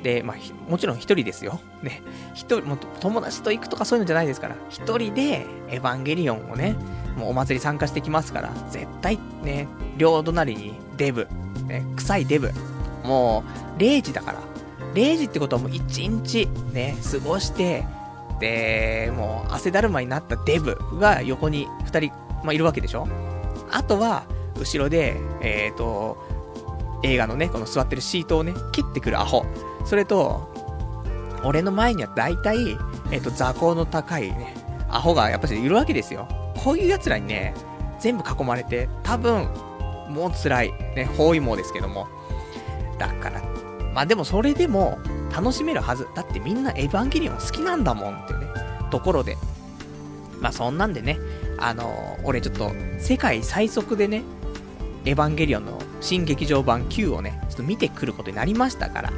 [0.03, 1.61] で、まあ、もちろん一人ですよ。
[1.83, 2.03] ね。
[2.35, 4.57] 一人、もう友達と行くとかそういうのじゃないですから。
[4.69, 6.77] 一人で、エヴァンゲリオンをね、
[7.17, 11.27] もうお祭り参加してきますから、絶対ね、両隣にデブ、
[11.67, 12.53] ね、臭いデブ。
[13.05, 13.43] も
[13.77, 14.39] う、0時だから。
[14.95, 17.85] 0時ってことはもう1日ね、過ごして、
[18.39, 22.13] で、もう汗だるまになったデブが横に2人、
[22.45, 23.09] まあ、いるわけでしょ
[23.71, 24.25] あとは、
[24.59, 26.17] 後ろで、えっ、ー、と、
[27.03, 29.45] 映画のね、この座ってるシートをね、切ってくるアホ。
[29.85, 30.53] それと、
[31.45, 32.79] 俺の前には大体、
[33.11, 34.55] えっ、と、座高の高いね、
[34.89, 36.29] アホがやっぱりいるわけですよ。
[36.57, 37.55] こういう奴らにね、
[38.01, 39.49] 全部囲まれて、多分、
[40.09, 40.73] もう辛い。
[40.95, 42.09] ね、包囲網ですけども。
[42.99, 43.43] だから、
[43.95, 44.99] まあでもそれでも、
[45.35, 46.09] 楽しめるはず。
[46.15, 48.47] だってみんなエヴァンゲリオン好きなんだもんっていうね、
[48.91, 49.37] ところで。
[50.41, 51.19] まあそんなんでね、
[51.59, 54.23] あのー俺ちょっと、世界最速でね、
[55.05, 59.13] エヴァンゲリオンの新劇場版9をね、ちょっと見てくることになりましたから。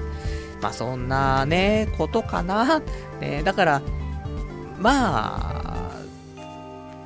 [0.60, 2.80] まあそんなね、ことかな。
[3.20, 3.82] ね、だから、
[4.78, 4.90] ま
[5.56, 5.92] あ、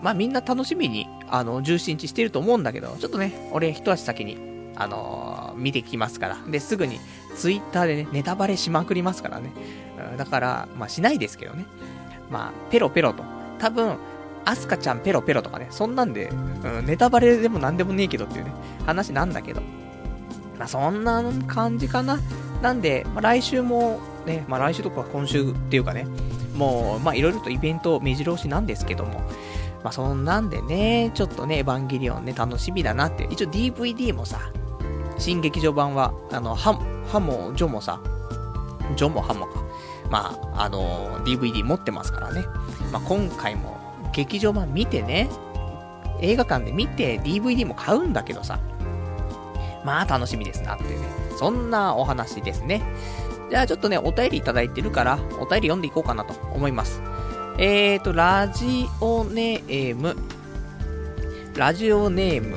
[0.03, 4.37] まあみんな楽しみに、あの、17日してると思うんだけど、ちょっとね、俺一足先に、
[4.77, 6.39] あのー、見てきますから。
[6.49, 6.99] で、すぐに、
[7.37, 9.53] ツイッターでね、ネタバレしまくりますからね。
[10.17, 11.67] だから、まあ、しないですけどね。
[12.31, 13.23] まあ、ペロペロと。
[13.59, 13.97] 多分、
[14.45, 16.31] アスカちゃんペロペロとかね、そんなんで、
[16.65, 18.53] うん、ネタバレでもなんでもねえけどっていうね、
[18.87, 19.63] 話なんだけど。
[20.59, 22.21] まあ、そんな感じかな。
[22.63, 26.07] なんで、まあ、来週も、ね、まあ、来週とか今週っていうかね、
[26.55, 29.21] もう、まあ、いろいろとイベント目白押しなんですけども、
[29.83, 33.27] まあ、そんなんでね、ちょっとね、エヴァンゲリオンね、楽しみだなって。
[33.31, 34.39] 一応 DVD もさ、
[35.19, 36.75] 新劇場版は、あの、ハ
[37.11, 38.01] ハモ、ジョもさ、
[38.97, 39.63] ジョもハモか。
[40.11, 42.45] まあ、あの、DVD 持ってますからね。
[42.93, 43.82] まあ、今回も、
[44.13, 45.29] 劇場版見てね、
[46.21, 48.61] 映画館で見て DVD も買うんだけどさ、
[49.85, 51.07] まあ楽しみですなっていうね。
[51.39, 52.83] そんなお話ですね。
[53.51, 57.03] じゃあちょっとね、お便りいただいてるから、お便り読んでいこうかなと思います。
[57.59, 60.17] えーと、ラジオネーム、
[61.57, 62.57] ラジオネーム、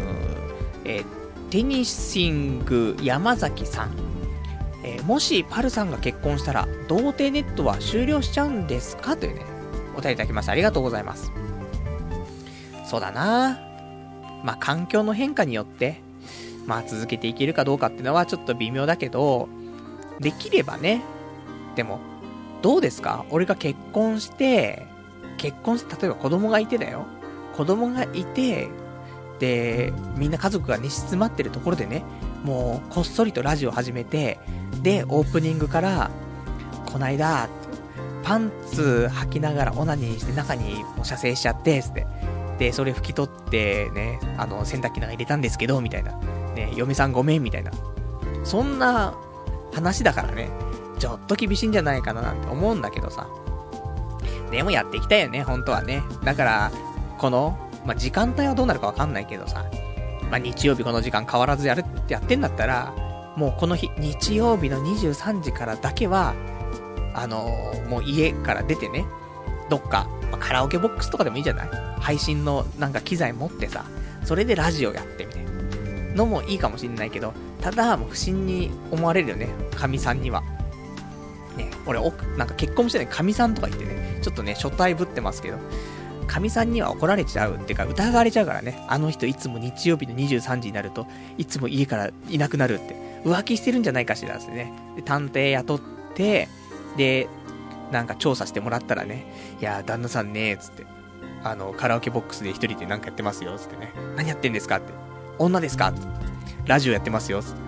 [0.86, 1.06] えー、
[1.50, 3.92] テニシング山崎さん。
[4.84, 9.18] えー、もしパルさんが結婚したら、童貞ネットは終了しちゃうんですか？
[9.18, 9.46] というね、
[9.98, 10.52] お便りいただきました。
[10.52, 11.32] ありがとうございます。
[12.86, 13.60] そうだな
[14.44, 16.02] まあ、環境の変化によって、
[16.68, 19.50] まあ、続けていけるかどうかっていうのはちょっと微妙だけど、
[20.20, 21.02] できればね、
[21.76, 22.00] でも、
[22.62, 23.26] どうですか？
[23.30, 24.88] 俺が結婚して、
[25.38, 27.06] 結婚して、例えば子供がいてだよ。
[27.56, 28.70] 子供がいて、
[29.40, 32.04] で、みんな家族が寝静まってるところでね、
[32.44, 34.40] もうこっそりとラジオ始めて、
[34.82, 36.10] で、オープニングから、
[36.86, 37.50] こないだ、
[38.26, 42.08] パンツ履きながらオナニーして中にもう射精しちゃって、つって。
[42.58, 46.14] で、それ拭き取ってね、あの、洗濯機の中入れたんですけど、みたいな。
[46.56, 47.72] ね、嫁さんごめん、みたいな。
[48.44, 49.14] そんな
[49.74, 50.50] 話だからね、
[50.98, 53.28] ちょっと厳しいんじゃないかななんて思うんだけどさ。
[54.50, 56.02] でもやっていきたいよね、本当はね。
[56.24, 56.72] だから、
[57.20, 59.66] この、まあ、時間帯はどうなるかわかんないけどさ。
[60.32, 62.92] まあ、日曜日この時間変わらずやるってやってんだったら、
[63.36, 66.34] もうこの日、日曜日の23時からだけは、
[67.16, 69.06] あのー、もう家から出てね、
[69.70, 71.70] どっか、まあ、カラオケボックスとかでもいいじゃない？
[72.00, 73.86] 配信のなんか機材持ってさ、
[74.24, 75.56] それでラジオやってみたいな。
[76.16, 80.42] のもいいかもしんないけど、ただ、もう不審に思われるよね、神さんには。
[81.58, 82.00] ね、俺、
[82.38, 85.58] なんか結婚してね、神さんとか言ってね、ちょっとね、初対ぶってますけど、
[86.26, 91.06] 神さんには怒られちゃうっていうか、疑われちゃうからね、あの人いつも日曜日の23時になると、
[91.38, 94.72] いつも家からいなくなるって、浮気してるんじゃないかしらってね。
[94.96, 95.80] で、探偵雇っ
[96.16, 96.48] て、
[96.98, 97.28] で、
[97.92, 99.26] なんか調査してもらったらね、
[99.60, 100.86] いや旦那さんね、つって、
[101.44, 103.94] あの、カラオケボックスで一人でなんかやってますよ、つってね。
[104.16, 104.92] 何やってんですかって。
[105.38, 105.90] 女ですか？
[105.90, 106.00] って。
[106.66, 107.60] ラジオやってますよ、つって。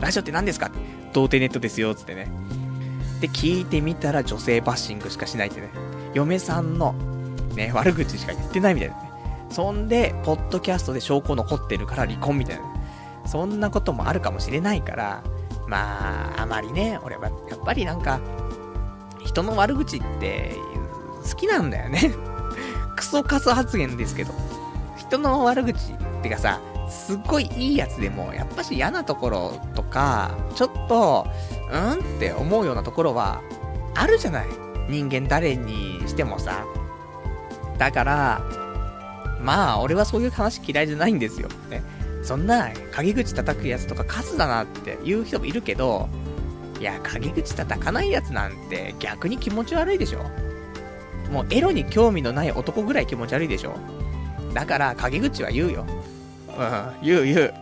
[0.00, 0.78] ラジオって何ですかって。
[1.12, 2.28] 童貞ネットですよ、つってね。
[3.20, 5.70] で、聞いてみたら女性バッシングしかしないってね。
[6.12, 6.92] 嫁さんの、
[7.54, 9.10] ね、悪口しか言ってないみたいなね。
[9.50, 12.64] そんで、ポッドキャストで証拠残ってるから離婚みたいな、
[13.24, 15.22] そんなこともあるかもしれないから、
[15.68, 18.20] まあ、あまりね、俺は、やっぱりなんか、
[19.24, 20.56] 人の悪口って
[21.28, 22.12] 好きなんだよね
[22.96, 24.32] クソカス発言ですけど。
[24.96, 31.26] 人の悪口ってかさ、すっごいいいやつでも、やっぱし嫌なところとか、ちょっと、
[31.72, 33.40] うんって思うようなところは、
[33.94, 34.46] あるじゃない
[34.88, 36.64] 人間誰にしてもさ。
[37.78, 38.42] だから、
[39.40, 41.48] まあ、俺はそういう話嫌いじゃないんですよ。
[41.68, 41.82] ね。
[42.22, 46.08] そんな、陰口叩くやつとかカスだなって言う人もいるけど、
[46.80, 50.24] いや、陰口叩かないやつなんて逆に気持ち悪いでしょ
[51.30, 53.76] もうエロに興味のない男ぐらい気持ち悪いでしょ
[54.52, 55.86] だから陰口は言うよ。
[56.48, 57.54] うん、言う言う。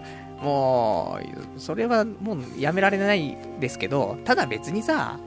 [0.42, 1.18] も
[1.57, 5.18] う、それはもうやめられないですけど、ただ別にさ、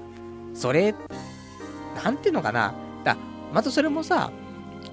[0.54, 0.94] それ、
[2.04, 2.76] なんていうのかな。
[3.04, 3.18] だ
[3.54, 4.32] またそれもさ、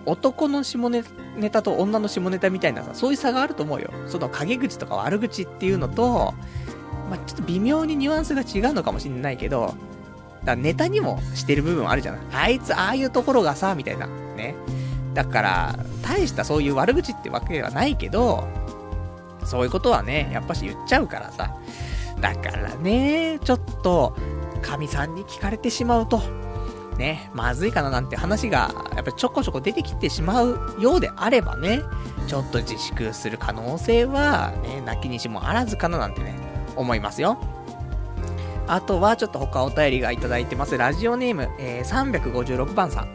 [0.07, 1.03] 男の下ネ
[1.51, 3.91] タと女の下ネタみたいなさ、そういう差があると思うよ。
[4.07, 6.35] その陰口とか悪口っていうのと、
[7.13, 9.75] まあ、ちょっと微妙にニュアンスが違うのかもしんないけど、
[10.45, 12.21] だネタにもしてる部分あるじゃない。
[12.33, 14.07] あいつ、ああいうところがさ、みたいな。
[14.07, 14.55] ね。
[15.13, 18.49] だから、大したそういう悪口ってわけではないけど、
[19.45, 21.55] そういうことはね、やっぱし言っちゃうからさ。
[22.19, 24.17] だからね、ちょっと、
[24.63, 26.23] 神さんに聞かれてしまうと、
[26.97, 31.83] ね、まずいかななんて話が、やっぱちょこちょこ出てきてしまうようであればね、
[32.27, 37.39] ちょっと自粛する可能性は、ね、なきにしもあらずかななんてね、思いますよ。
[38.67, 40.79] あとは、ちょっと他お便りがいただいてます。
[40.79, 43.09] ラジオネーム、えー、356番さん。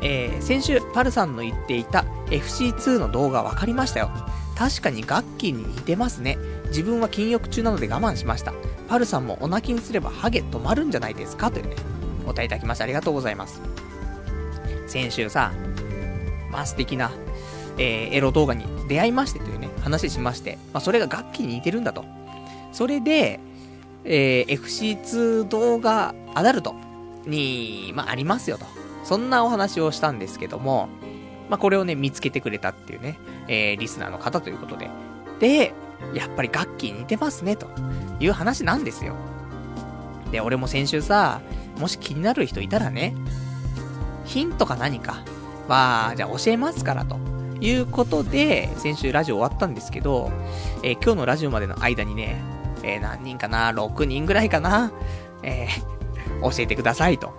[0.00, 4.10] えー、先週、パルさんの言っていた FC2 の動画分かりましたよ。
[4.56, 6.38] 確かにガッキーに似てますね。
[6.68, 8.52] 自分は禁欲中なので我慢しました。
[8.88, 11.50] パルさんもお泣きにすればハゲ止まるんじゃないですか？
[11.50, 11.76] というね、
[12.24, 13.60] お答えいただきましてありがとうございます。
[14.86, 15.52] 先週さ、
[16.50, 17.10] まあ素敵な、
[17.78, 22.04] えー、エロ動画に出会いましてというね、話しまして、まあ、それが楽器に似てるんだと。
[22.72, 23.40] それで、
[24.04, 26.74] えー、FC2 動画アダルト
[27.26, 28.66] に、まあ、ありますよと。
[29.04, 30.88] そんなお話をしたんですけども、
[31.48, 34.90] まあ、これをね、見つけてくれたっていうね、えー、リスナーの方ということで。
[35.38, 35.72] で、
[36.14, 37.66] やっぱり楽器似てますね、と
[38.20, 39.14] いう話なんですよ。
[40.30, 41.40] で、俺も先週さ、
[41.78, 43.14] もし気になる人いたらね、
[44.24, 45.22] ヒントか何か
[45.68, 47.32] は、じゃあ教えますからと。
[47.62, 50.32] いうことで、先週ラジオ終わったんですけど、
[50.82, 52.42] えー、今日のラジオまでの間にね、
[52.82, 54.92] えー、何人かな ?6 人ぐらいかな？
[55.42, 57.32] えー、 教えてくださいと。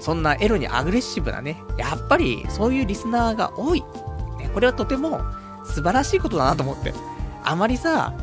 [0.00, 3.80] そんなエロにアグレッシブなね、やっぱりそういうリスナーが多い。
[4.38, 5.20] ね、これはとても
[5.64, 6.94] 素晴らしいことだなと思って。
[7.44, 8.14] あまりさ、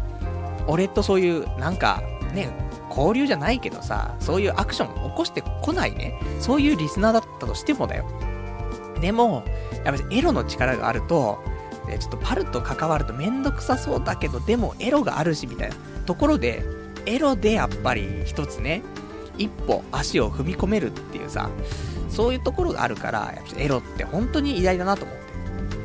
[0.68, 2.02] 俺とそういう、なんか、
[2.34, 2.50] ね、
[2.90, 6.20] 交流じゃないけどさ、そういうアクション起こしてこないね。
[6.40, 8.06] そういうリスナーだったとしてもだよ。
[9.00, 9.44] でも、
[9.86, 11.40] やっぱりエロの力があると、
[12.00, 16.64] ちょっとパルと関わるとめんどくさそうだけど、でもエロがあるし、みたいなところで、
[17.06, 18.82] エロでやっぱり一つね、
[19.38, 21.50] 一歩足を踏み込めるっていうさ、
[22.10, 25.18] そういうところがあるから、やっぱエロって本当に偉大だなと思っ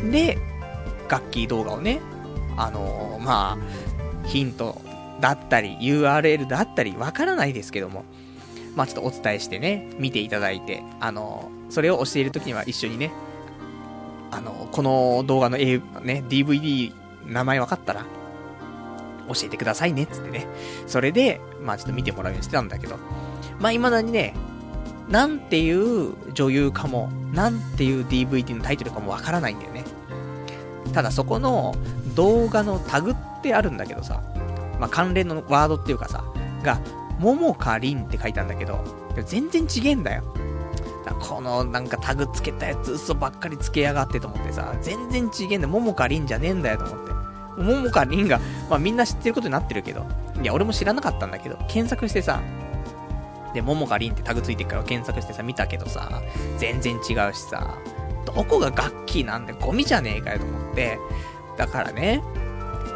[0.00, 0.10] て。
[0.10, 0.38] で、
[1.08, 2.00] 楽器動画をね、
[2.56, 4.80] あのー、まあ、ヒント
[5.20, 8.04] だったり、URL だったり、わからないですけども、
[8.74, 13.12] まあちょっとお伝えしてね、見ていただいて、あのー、それを教えるときには一緒にね、
[14.32, 16.92] あの、この動画の A、ね、DVD、
[17.26, 18.04] 名前分かったら、
[19.28, 20.46] 教えてくださいね、つってね。
[20.86, 22.96] それで、まあちょっと見てもらうようにしてたんだけど、
[23.60, 24.34] まあ未だにね、
[25.08, 29.84] なんていう女優かも、なんていう DVD のタイトルかもわからないんだよね。
[30.94, 31.74] ただそこの
[32.14, 34.22] 動画のタグってあるんだけどさ、
[34.80, 36.24] まあ関連のワードっていうかさ、
[36.62, 36.80] が、
[37.18, 38.82] ももかりんって書いたんだけど、
[39.26, 40.22] 全然違えんだよ。
[41.10, 45.68] このなんかタグつけたやつ嘘ばっかりつけやがってと思ってさ、全然違えんだよ。
[45.68, 47.12] ももかりんじゃねえんだよと思って。
[47.62, 50.06] ももかりんが、まあみんな知ってることになってるけど、
[50.40, 52.40] いや俺も知らなかったんだけど、検索してさ、
[53.52, 56.22] で、ももかりんってタグついてるから検索してさ、見たけどさ、
[56.58, 57.76] 全然違うしさ、
[58.24, 60.98] どこが楽器なんでゴミじゃねえかよと思って、
[61.58, 62.22] だからね、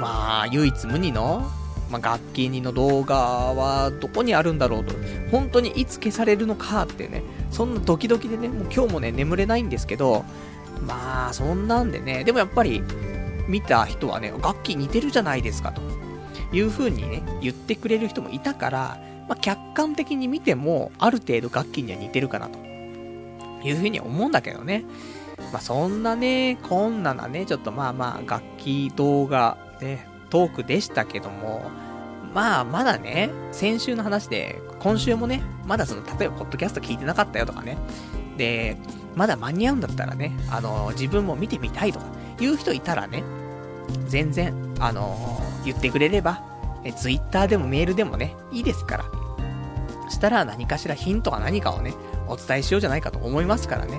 [0.01, 1.51] まあ、唯一無二の
[1.91, 4.95] まあ、楽器にの動画はどこにあるんだろうと、
[5.31, 10.25] 本当にいつ消されるのかってね、そんなドキドキでね、もう今日もね、眠れないんですけど、
[10.87, 12.83] まあ、そんなんでね、でもやっぱり、
[13.49, 15.81] 見た人はね、楽器似てるじゃないですかと、
[16.53, 24.85] いう風にね、言ってくれる人もいたから、まあ、客観的に見ても、ある程度楽器には似てるかなと、いう風に思うんだけどね。
[25.53, 31.71] まあ、そんなね、こんななね、ちょっとまあまあ、楽器動画、ね、トークでしたけども、
[32.35, 37.79] まあ、まだね、先週の話で、今週もね、まだその、例えば、ポッドキャスト聞いてなかったよとかね、
[38.37, 38.77] で、
[39.15, 42.05] まだ間に合うんだったらね、あの、自分も見てみたいとか、
[42.39, 43.25] いう人いたらね、
[44.09, 46.45] 全然、あの、言ってくれれば、
[46.85, 49.05] え、ツイッターでもメールでもね、いいですから。
[50.11, 51.95] したら何かしらヒントか何かをね、
[52.29, 53.99] お伝えしようじゃないかと思いますからね。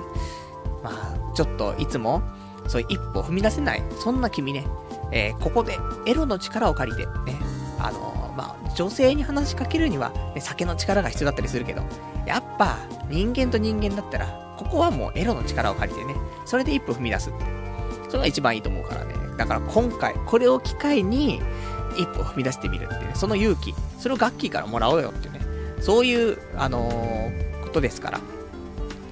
[0.84, 2.22] まあ、ちょっといつも、
[2.68, 4.68] そういう一歩踏み出せない、そんな君ね、
[5.12, 7.38] えー、ここでエロの力を借りて、ね、
[7.78, 11.82] あのー、まあ、女性に話しかけるには、ね、酒の力が必要だったりするけど、
[12.26, 14.26] やっぱ、人間と人間だったら、
[14.58, 17.44] ここはもうエロの力を借りてね、それで一歩踏み出すって。
[18.08, 19.14] それが一番いいと思うからね。
[19.36, 21.40] だから今回、これを機会に、
[21.96, 25.40] 一歩踏み出してみるってね、その勇気、それをガッキーからもらおうよってね、
[25.80, 28.20] そういう、あのー、ことですから。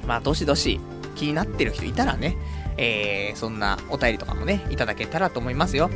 [0.07, 0.81] まあ、どしどし
[1.17, 2.37] 気になってる人いたらね、
[2.79, 5.91] えー、そんなお便りとかもね、いただけたらと思いますよ。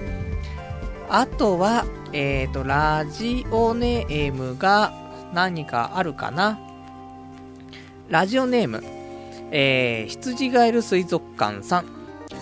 [1.09, 4.93] あとは、えーと、ラジオネームが
[5.35, 6.59] 何かあるかな？
[8.09, 8.83] ラジオネーム、
[9.53, 11.87] えー、羊ガエル水族館さん。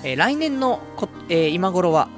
[0.04, 2.08] えー、来年のこ、えー、今頃は、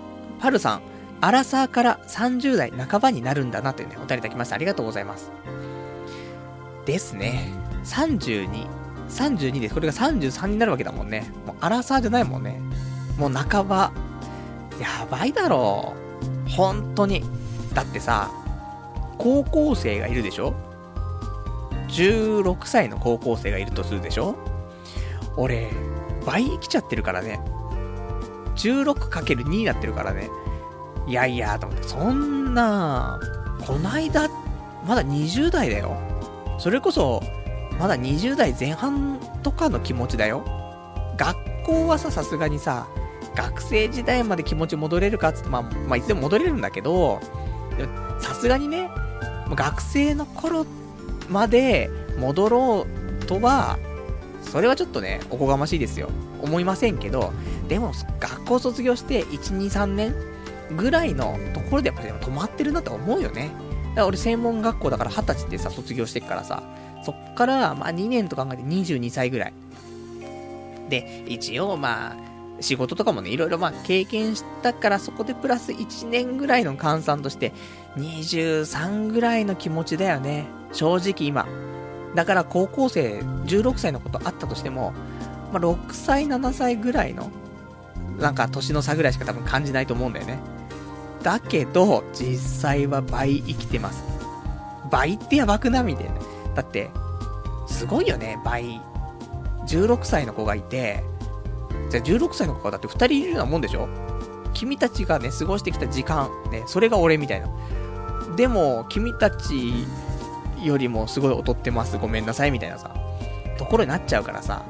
[0.40, 0.82] パルさん、
[1.20, 4.54] アラサーから30代半ばになるんだなというね、お便りいただきました。
[4.54, 5.30] ありがとうございます。
[6.86, 7.52] ですね。
[7.84, 8.66] 32、
[9.10, 9.74] 32です。
[9.74, 11.30] これが33になるわけだもんね。
[11.46, 12.60] もう、アラサーじゃないもんね。
[13.18, 13.92] もう半ば。
[14.80, 15.94] やばいだろ
[16.46, 16.50] う。
[16.50, 17.22] 本当に。
[17.74, 18.30] だってさ、
[19.18, 20.54] 高校生がいるでしょ
[21.88, 24.36] ?16 歳の高校生がいるとするでしょ？
[25.36, 25.70] 俺、
[26.24, 27.40] 倍来ちゃってるからね。
[28.56, 30.28] 16×2 になってるからね。
[31.06, 33.20] いやいや、と思って、そんな、
[33.66, 34.28] こないだ、
[34.86, 35.96] まだ20代だよ。
[36.58, 37.22] それこそ、
[37.80, 40.44] まだ20代前半とかの気持ちだよ。
[41.16, 42.86] 学校はさ、さすがにさ、
[43.34, 47.20] 学生時代まで気持ち戻れるかっつって、まあ、まあ、いつでも戻れるんだけど、
[48.20, 48.90] さすがにね、
[49.48, 50.66] 学生の頃
[51.30, 52.86] まで戻ろ
[53.22, 53.78] うとは、
[54.42, 56.10] それはちょっとね、おこがましいですよ。
[56.42, 57.32] 思いませんけど、
[57.66, 60.14] でも、学校卒業して1、2、3年
[60.76, 63.50] ぐらいのところでやっぱり止まってるなと思うよね。
[63.90, 66.62] だから俺専門学校だから20歳でさ、卒業してっからさ、
[67.04, 69.52] そっから、まあ2年と考えて22歳ぐらい。
[70.88, 72.16] で、一応まあ、
[72.60, 77.52] 仕事とかもね、いろいろまあ経験したからそこでプラス1年ぐらいの換算として、
[77.96, 80.46] 23ぐらいの気持ちだよね。
[80.72, 81.46] 正直今。
[82.14, 84.92] だから高校生16歳のことあったとしても、
[85.52, 87.30] まあ、6歳、7歳ぐらいの、
[88.18, 90.38] なんか年の差ぐらいしか多分感じないと思うんだよね。
[91.22, 94.02] だけど、実際は倍生きてます。
[94.90, 96.12] 倍ってやばくなみたいな。
[96.54, 96.90] だって、
[97.66, 98.80] すごいよね、倍。
[99.66, 101.04] 16歳の子がいて、
[101.90, 103.88] じゃあ16歳の子がだって2人いるようなもんでしょ？
[104.52, 107.48] 君たちがね、過ごしてきた時間、ね、それが俺みたいな。
[108.36, 109.86] でも、君たち
[110.62, 112.94] よりもすごい劣ってます、ごめんなさい、みたいなさ、
[113.58, 114.64] ところになっちゃうからさ、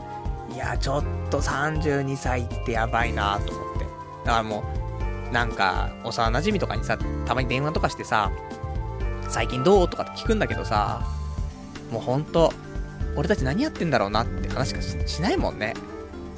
[0.53, 3.85] いや、ちょっと32歳ってやばいなと思って。
[4.25, 4.65] だからも
[5.31, 8.31] う、なんか、幼馴染とかにさ、たまに電話とかしてさ、
[9.29, 9.89] 最近どう？
[9.89, 11.03] とかって聞くんだけどさ、
[11.91, 12.53] もうほんと、
[13.17, 15.75] 俺たち何やってんだろうなって話しかしないもんね。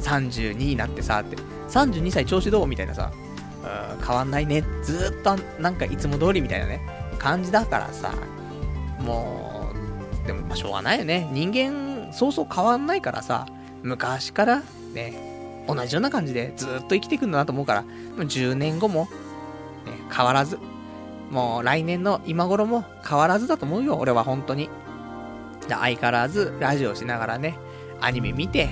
[0.01, 1.37] 32になってさ、って。
[1.69, 3.13] 32歳調子どうみたいなさ、
[3.97, 4.63] うん、変わんないね。
[4.83, 6.81] ずっとなんかいつも通りみたいなね、
[7.19, 8.13] 感じだからさ、
[9.01, 9.71] も
[10.25, 11.29] う、でもまあしょうがないよね。
[11.33, 13.47] 人間、そうそう変わんないからさ、
[13.83, 19.09] 昔からね、同じような感じでずっと生きていくんだなと思うから、もう10年後も、
[19.85, 20.59] ね、変わらず。
[21.31, 24.69] もう来年の今頃も変わらずだと思うよ、俺は本当に。
[25.69, 27.59] 相変わらずラジオしながらね、
[28.01, 28.71] アニメ見て、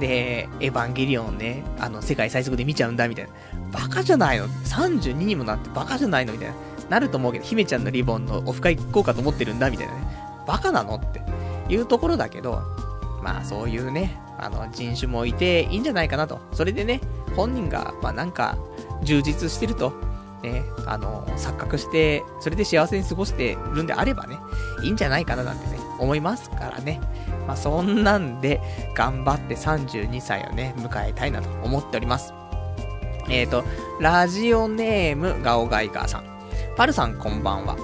[0.00, 3.30] で、エヴァンゲリオンね、あの、世界最速で見ちゃうんだ、みたいな。
[3.72, 6.32] バカじゃないの ?32 にもなってバカじゃないの？
[6.32, 6.54] みたいな。
[6.88, 10.00] なると思うけど、姫ちゃんのリボンのオフ会行こうかと思ってるんだ、みたいなね。
[10.46, 10.94] バカなの？
[10.94, 11.20] って
[11.68, 12.62] いうところだけど、
[13.22, 16.40] まあそういうね、あの、人種もいていいんじゃないかなと。
[16.52, 17.00] それでね、
[17.34, 18.56] 本人が、まあなんか、
[19.02, 19.92] 充実してると、
[20.42, 24.38] ね、あの、錯覚して、それで幸せに過ごしてるんであればね、
[24.82, 27.00] いいんじゃないかななんてね、思いますからね。
[27.46, 28.60] まあそんなんで、
[28.94, 32.32] 頑張って32歳をね、迎えたいなと思っております。
[33.28, 33.64] えっ、ー、と、
[34.00, 36.24] ラジオネーム、ガオガイガーさん。
[36.76, 37.76] パルさんこんばんは。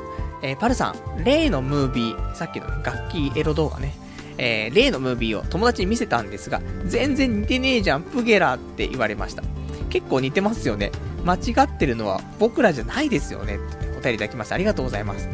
[0.42, 3.94] えー、パルさん、例のムービー、さっきの、ね、楽器エロ動画ね、
[4.38, 9.42] えー、例のムービーを友達に見せたんですが、全然似てねえじゃん、プゲラって言われました。
[9.88, 10.90] 結構似てますよね。
[11.24, 13.56] 間違ってるのは僕らじゃないですよね。
[13.56, 14.54] ってお便りいただきました。
[14.54, 15.28] ありがとうございます。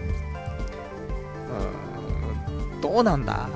[2.81, 3.49] どうなんだ？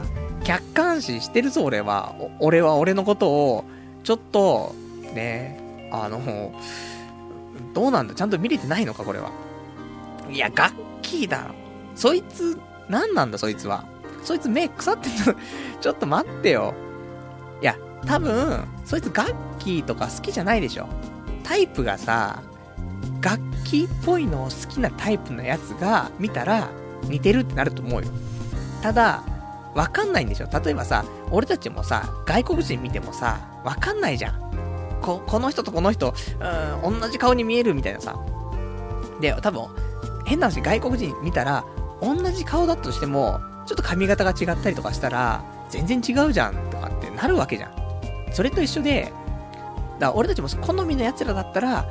[0.45, 2.15] 客観視してるぞ、俺は。
[2.41, 3.65] 俺は俺のことを、
[4.03, 4.75] ちょっと、
[5.15, 6.53] ね、あの、
[7.73, 8.15] どうなんだ？
[8.15, 9.31] ちゃんと見れてないのか、これは。
[10.31, 11.55] いや、ガッキーだろ。
[11.95, 12.59] そいつ、
[12.89, 13.85] 何なんだ、そいつは。
[14.23, 15.35] そいつ目腐ってんの
[15.81, 16.75] ちょっと待ってよ。
[17.61, 20.87] いや、多分、そいつガッキーとか好きじゃないでしょ。
[21.43, 22.43] タイプがさ、
[23.21, 26.69] 楽器っぽいのを好きなタイプのやつが見たら
[27.03, 28.09] 似てるってなると思うよ。
[28.85, 29.23] ただ、
[29.75, 30.49] わかんないんでしょ？
[30.63, 35.01] 例えばさ、俺たちもさ、外国人見てもさ、わかんないじゃん。
[35.01, 36.13] こ、この人とこの人、
[36.85, 38.23] うん、同じ顔に見えるみたいなさ。
[39.23, 39.69] で、多分、
[40.27, 41.65] 変な話、外国人見たら、
[42.03, 47.73] 同じ顔だとしても、ちょっと髪型が違ったりとかしたら、全然違うじゃんとかってなるわけじゃん。
[48.33, 49.15] それと一緒で、
[49.99, 51.87] だから俺たちも好みの奴らだったら、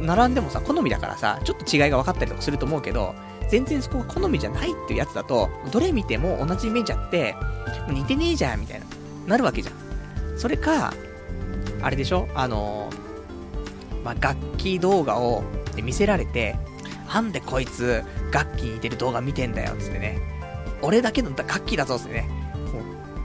[0.00, 3.14] 並んでもさ、好みだからさ、ちょっと違いが分かったりとかすると思うけど、
[3.50, 7.34] 全然そこが好みじゃないっていうやつだと、どれ見ても同じ目ちゃって、
[7.88, 8.86] 似てねえじゃん、みたいな、
[9.26, 10.38] なるわけじゃん。
[10.38, 10.92] それか、
[11.80, 12.28] あれでしょ？
[12.34, 15.42] あのー、まあ、楽器動画を
[15.82, 16.56] 見せられて、
[17.12, 20.20] なんでこいつ、楽器似てる動画見てんだよ、つってね。
[20.82, 22.28] 俺だけの楽器だぞ、つってね。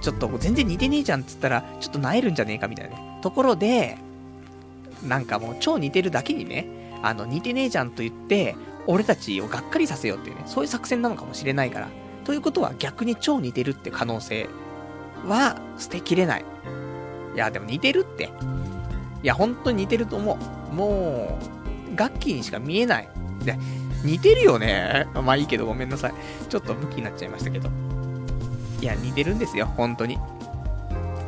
[0.01, 3.19] ちょっと全然似てねえじゃん、っつったら、ちょっと萎えるんじゃねえか、みたいなね。
[3.21, 3.97] ところで、
[5.03, 6.67] なんかもう超似てるだけにね、
[7.01, 8.55] あの、似てねえじゃんと言って、
[8.87, 11.89] 俺たちをがっかりさせようっていうね、そういう作戦なのかもしれないから。
[12.25, 14.49] ということは逆に超似てるって可能性
[15.27, 16.45] は捨てきれない。
[17.35, 18.31] いや、でも似てるって。
[19.23, 20.37] いや、本当に似てると思
[20.71, 20.73] う。
[20.73, 21.39] も
[21.93, 23.09] う、楽器にしか見えない。
[23.43, 23.57] で、
[24.03, 25.07] 似てるよね。
[25.13, 26.13] まあいいけどごめんなさい。
[26.49, 27.69] ちょっとムキになっちゃいましたけど。
[28.81, 30.19] いや、似てるんですよ、本当に。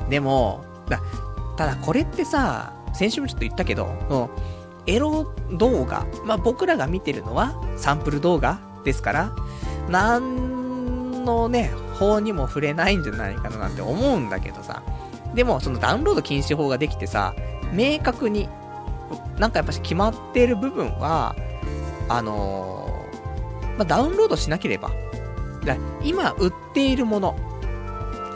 [0.10, 1.00] でも、だ、
[1.58, 4.30] ただこれってさ、先週もちょっと言ったけど、
[4.88, 9.36] エロ動画、まあ、僕らが見てるのはサンプル動画ですから、
[9.90, 14.84] なんのね、法にも触れないんじゃないかななんて思うんだけどさ。
[15.34, 17.34] でも、そのダウンロード禁止法ができてさ、
[17.74, 18.48] 明確に、
[19.38, 21.36] なんかやっぱし決まってる部分は、
[22.08, 24.92] あのー、まあ、ダウンロードしなければ、
[25.66, 27.36] だ今売っているもの、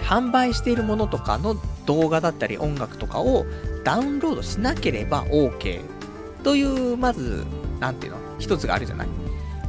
[0.01, 3.45] 販売しているものとかの動画だったり音楽とかを
[3.83, 5.98] ダウンロードしなければ OK
[6.43, 7.45] という、まず、
[7.79, 9.07] なんていうの一つがあるじゃない？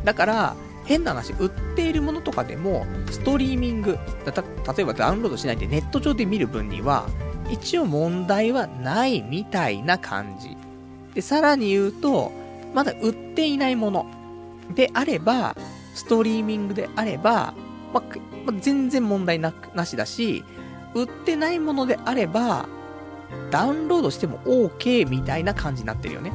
[0.05, 7.07] だから、変な話、売っているものとかでも、ストリーミング、例えばダウンロードしないでネット上で見る分には、
[7.51, 10.57] 一応問題はないみたいな感じ。
[11.15, 12.33] で、さらに言うと、
[12.75, 14.07] まだ売っていないもの
[14.75, 15.57] であれば、
[15.95, 17.55] ストリーミングであれば、
[17.93, 18.03] ま
[18.47, 20.45] ま全然問題ななしだし、
[20.95, 22.67] 売ってないものであれば、
[23.51, 26.33] ダウンロードしても OK みたいな感じになってるよね。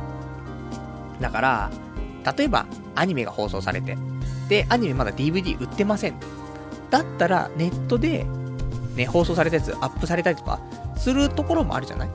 [1.19, 1.71] だから、
[2.37, 3.97] 例えばアニメが放送されて、
[4.49, 6.15] で、アニメまだ DVD 売ってません。
[6.89, 8.25] だったら、ネットで、
[8.95, 10.59] ね、放送されたやつアップされたりとか、
[10.97, 12.09] するところもあるじゃない？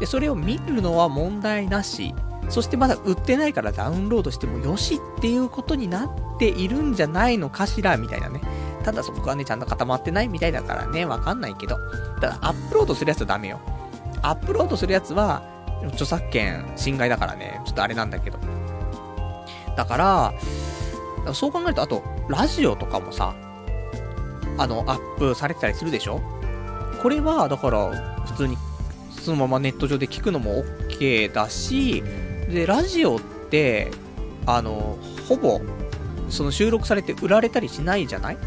[0.00, 2.14] で、それを見るのは問題なし。
[2.48, 7.96] そしてまだ売ってないからダウンロードしてもよしっていうことになっているんじゃないのかしら？
[7.96, 8.40] みたいなね。
[8.84, 10.28] ただそこがね、ちゃんと固まってない？
[10.28, 11.76] みたいだからね、わかんないけど。
[12.20, 13.60] ただ、アップロードするやつはダメよ。
[14.22, 15.42] アップロードするやつは、
[15.84, 18.38] 著作権侵害だからね、ちょっとあれなんだけど。
[19.76, 23.34] だから、そう考えると、あと、ラジオとかもさ、
[24.58, 26.20] あの、アップされてたりするでしょ？
[27.02, 27.90] これは、だから、
[28.26, 28.56] 普通に、
[29.10, 32.02] そのままネット上で聞くのも OK だし、
[32.48, 33.90] で、ラジオって、
[34.46, 34.96] あの、
[35.28, 35.60] ほぼ、
[36.30, 38.38] その収録されて売られたりしないじゃない？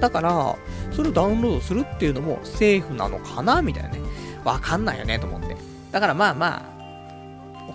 [0.00, 0.56] だから、
[0.92, 3.62] それをダウンロードするっていうのもセーフなのかな？
[3.62, 4.00] みたいなね。
[4.44, 5.56] わかんないよね、と思って。
[5.92, 6.77] だからまあまあ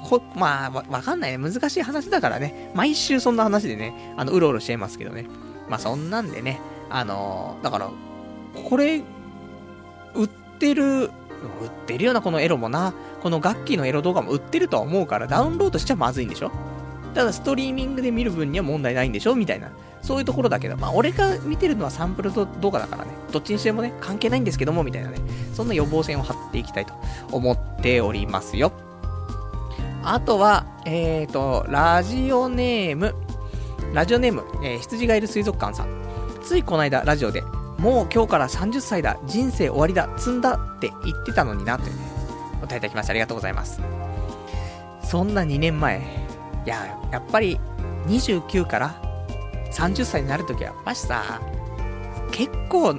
[0.03, 1.37] あ、ほ、まあ、わ、わかんないね。
[1.37, 2.71] 難しい話だからね。
[2.75, 5.25] 毎週そんな話でね、あの、うろうろしちゃいますけどね。
[5.69, 7.89] まあそんなんでね、あのー、だから、
[8.69, 9.01] これ、
[10.13, 10.27] 売っ
[10.59, 11.11] てる、売っ
[11.85, 16.51] てるようなこのエロもな、この楽器のエロ動画も売ってるとは思うから、ダウンロードしちゃまずいんでしょ？
[17.13, 19.35] ただストリーミングで見る分には問題ないんでしょ？
[19.35, 19.71] みたいな。
[20.01, 25.17] そういうところだけど、まあ俺が見てるのはサンプル動画だからね、どっちにしてもね、関係ないんですけども、みたいなね、
[25.53, 26.93] そんな予防線を張っていきたいと
[27.31, 28.73] 思っておりますよ。
[30.05, 33.15] あとは、えーと、ラジオネーム、
[33.93, 36.03] ラジオネーム、えー、羊がいる水族館さん。
[36.43, 37.41] ついこの間、ラジオで、
[37.77, 42.01] もう今日から30歳だ、人生終わりだ、積んだって言ってたのにな、というね、
[42.61, 43.81] お答えいただきましてありがとうございます。
[45.03, 46.01] そんな2年前、
[46.65, 47.57] いや、やっぱり、
[48.07, 49.01] 29から
[49.71, 51.41] 30歳になるときは、やっぱしさ、
[52.31, 52.95] 結構、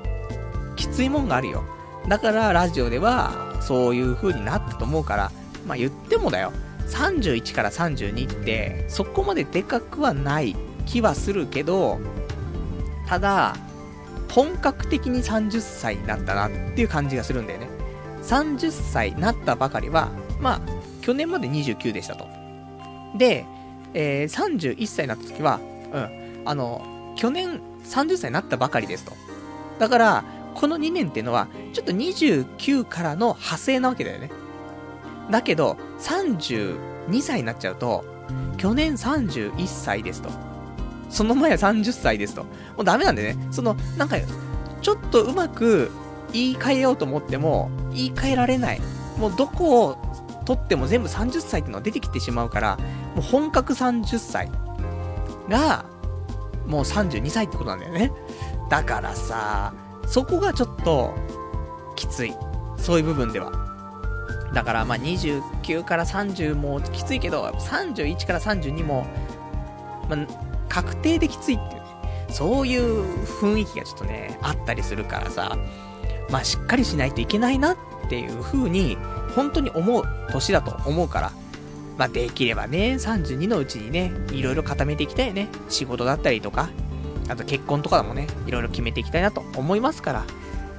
[0.76, 1.64] きついもんがあるよ。
[2.08, 5.30] だから、ラジオでは、そういう風になったと思うから、
[5.66, 6.50] まあ言ってもだよ。
[6.88, 10.56] 31から32って、そこまででかくはない
[10.86, 11.98] 気はするけど、
[13.06, 13.56] ただ、
[14.30, 17.68] 本格的に30歳になったなっていう感じがするんだよね。
[18.22, 20.10] 30歳になったばかりは、
[20.40, 20.60] まあ、
[21.02, 22.26] 去年まで29でしたと。
[23.16, 23.46] で、
[23.92, 25.60] えー、31歳になった時は、
[25.92, 29.12] うん、あの、去年30歳になったばかりですと。
[29.78, 30.24] だから、
[30.54, 34.30] この2年っていうのは、ちょっと29からの派生なわけだよね。
[35.30, 38.04] だけど、32歳になっちゃうと、
[38.56, 40.30] 去年31歳ですと。
[41.10, 42.42] その前は30歳ですと。
[42.42, 42.48] も
[42.80, 43.48] うダメなんでね。
[43.50, 44.16] その、なんか、
[44.80, 45.90] ちょっとうまく
[46.32, 48.80] 言い換えようと思っても、言い換えられない。
[49.18, 49.96] もうどこを
[50.44, 52.76] 取っても全部30歳っていうのが出てきてしまうから、
[53.14, 54.50] もう本格30歳
[55.48, 55.84] が、
[56.66, 58.12] もう32歳ってことなんだよね。
[58.70, 59.72] だからさ、
[60.06, 61.14] そこがちょっと、
[61.96, 62.34] きつい。
[62.76, 63.63] そういう部分では。
[64.54, 69.06] だからまあ29から30もきついけど、31から32も、
[70.08, 70.26] まあ、
[70.68, 71.82] 確定できついっていうね、
[72.30, 75.58] そういう雰囲気がちょっとね、あったりするからさ、
[76.30, 77.76] まあしっかりしないといけないなっ
[78.08, 78.96] ていう風に、
[79.34, 81.32] 本当に思う年だと思うから、
[81.98, 85.48] まあできればね、32のうちにね、いろいろ固めていきたいね。
[85.68, 86.70] 仕事だったりとか、
[87.28, 90.24] あと結婚とかもね、いろいろ決めていきたいなと思いますから、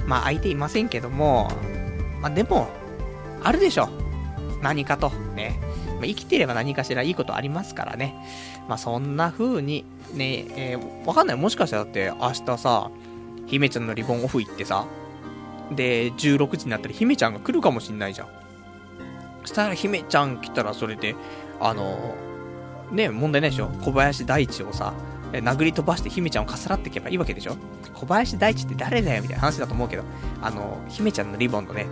[0.05, 1.51] まあ相手いませんけども、
[2.21, 2.69] まあでも、
[3.45, 3.89] あるでしょ。
[4.63, 5.09] 何かと。
[5.35, 5.59] ね。
[5.95, 8.15] まあ、生きてれば何かしらいいことありますからね。
[8.67, 11.37] まあ、そんな風に、ね、えー、わかんない。
[11.37, 12.89] もしかしたらだって明日さ、
[13.45, 14.87] 姫ちゃんのリボンオフ行ってさ、
[15.71, 18.27] で、16時になったら姫ちゃんが来るかもしんないじゃん。
[19.43, 21.15] そしたら姫ちゃん来たらそれで、
[21.59, 24.95] あのー、ね、問題ないでしょ小林大地をさ、
[25.31, 27.57] 殴り飛ばして姫ちゃんをかすらっていけばいいわけでしょ
[27.93, 30.03] 小林大地って誰だよみたいな話だと思うけど、
[30.41, 31.85] あのー、姫ちゃんのリボンのね、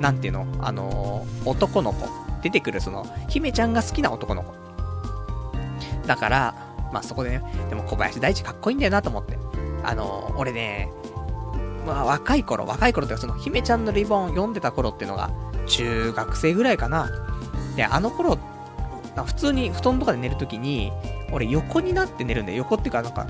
[0.00, 2.08] なんていうの、あのー、男の子。
[2.42, 4.54] 出てくるその、姫ちゃんが好きな男の子。
[6.06, 6.54] だから、
[6.92, 9.38] まあそこでね、でも小林大地かっこいいんだよなと思って。
[9.84, 10.88] あのー、俺ね、
[11.86, 15.30] まあ若い頃、若い頃ってその、姫ちゃんのリボン読んでた頃っていうのが、
[15.66, 17.10] 中学生ぐらいかな。
[17.76, 18.38] で、あの頃、
[19.26, 20.92] 普通に布団とかで寝るときに、
[21.32, 22.58] 俺横になって寝るんだよ。
[22.58, 23.26] 横っていうかなんか、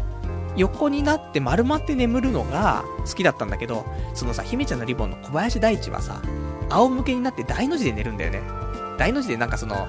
[0.57, 6.21] 横になって丸まって眠るのが好きだったんだけど、そのさ、姫ちゃんのリボンの小林大地はさ、
[6.71, 8.43] 仰向けになって大の字で寝るんだよね。
[8.99, 9.89] 大の字でなんかその、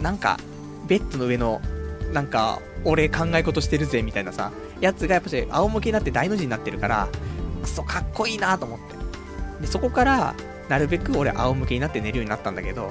[0.00, 0.38] なんか、
[0.86, 1.60] ベッドの上の、
[2.12, 7.08] なんか、俺考え事してるぜ、みたいなさ、やつがやっぱし仰向けになって大の字になってるから、
[7.62, 8.94] くそかっこいいなと思って。
[9.60, 10.34] で、そこから、
[10.68, 12.90] なるべく俺仰向けになって寝るようになったんだけど、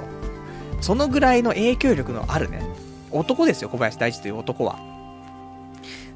[0.82, 2.62] そのぐらいの影響力のあるね、
[3.12, 4.89] 男ですよ、小林大地という男は。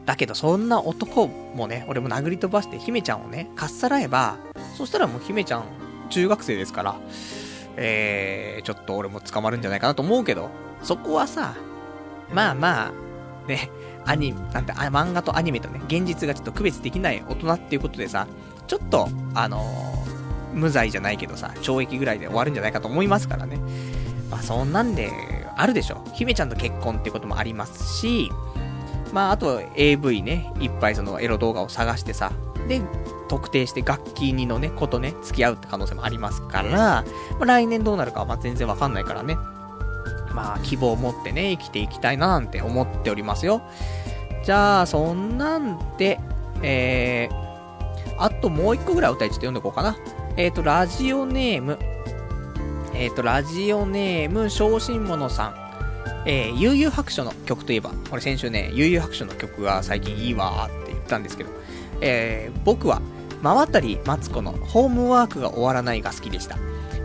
[0.05, 4.37] だけど、そんな男もね、俺も殴り飛ばして、姫ちゃんをね、かっさらえば、
[4.77, 5.63] そしたらもう姫ちゃん、
[6.09, 6.95] 中学生ですから、
[7.77, 10.49] えー、ちょっと俺も捕まるんじゃないかなと思うけど、
[10.81, 11.55] そこはさ、
[12.33, 13.69] まあまあ、ね、
[14.05, 18.27] アニメ、なんて、漫画とアニメとね、現実がちょっと区別できない大人っていうことでさ、
[18.67, 23.57] ちょっと、あのー、無罪じゃないけどさ、懲役ぐらいで終わるんじゃないかと思いますからね。
[24.29, 25.11] まあそんなんで、
[25.55, 26.03] あるでしょ。
[26.13, 28.31] 姫ちゃんと結婚っていうこともありますし、
[29.13, 32.31] まああと AV ね、いっぱいそのエロ動画を探してさ、
[32.67, 32.81] で、
[33.29, 37.05] 特定して楽器にのね、子とね、付き合うって可能性もありますから、ま
[37.41, 39.37] あ、来年どうなるかはまあ全然わかんないからね。
[40.33, 43.61] まあ、希望を持ってね、生きていきたいななんて思っておりますよ。
[44.43, 46.19] じゃあ、そんなんで、
[46.63, 49.95] えー、あともう一個ぐらいお便りちょっと読んでいこうかな。
[50.37, 51.77] えっ、ー、と、ラジオネーム、
[52.93, 55.62] えっ、ー、と、ラジオネーム、小心者さん。
[56.25, 61.49] えー、悠々白書の曲といえば、俺先週ね、悠々白書の曲が最近いいわーって言ったんですけど、
[62.01, 63.01] えー、僕は、
[63.41, 66.57] 真渡りマツコのホームワークが終わらないが好きでした。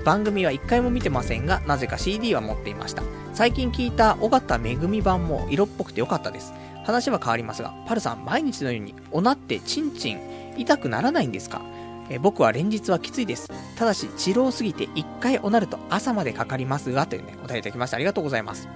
[0.04, 3.02] 番組は一回も見てませんが、なぜか CD は持っていました。
[3.34, 6.52] 最近聞いた尾形めぐみ版も色っぽくてよかったです。
[6.84, 10.20] 話は変わりますが、パルさん毎日のようにおなってチンチン
[10.56, 11.60] 痛くならないんですか？
[12.08, 13.50] え僕は連日はきついです。
[13.76, 17.96] ただし、治療すぎて一回おなると朝までかかりますが、というね、お答えいただきました。
[17.96, 18.68] ありがとうございます。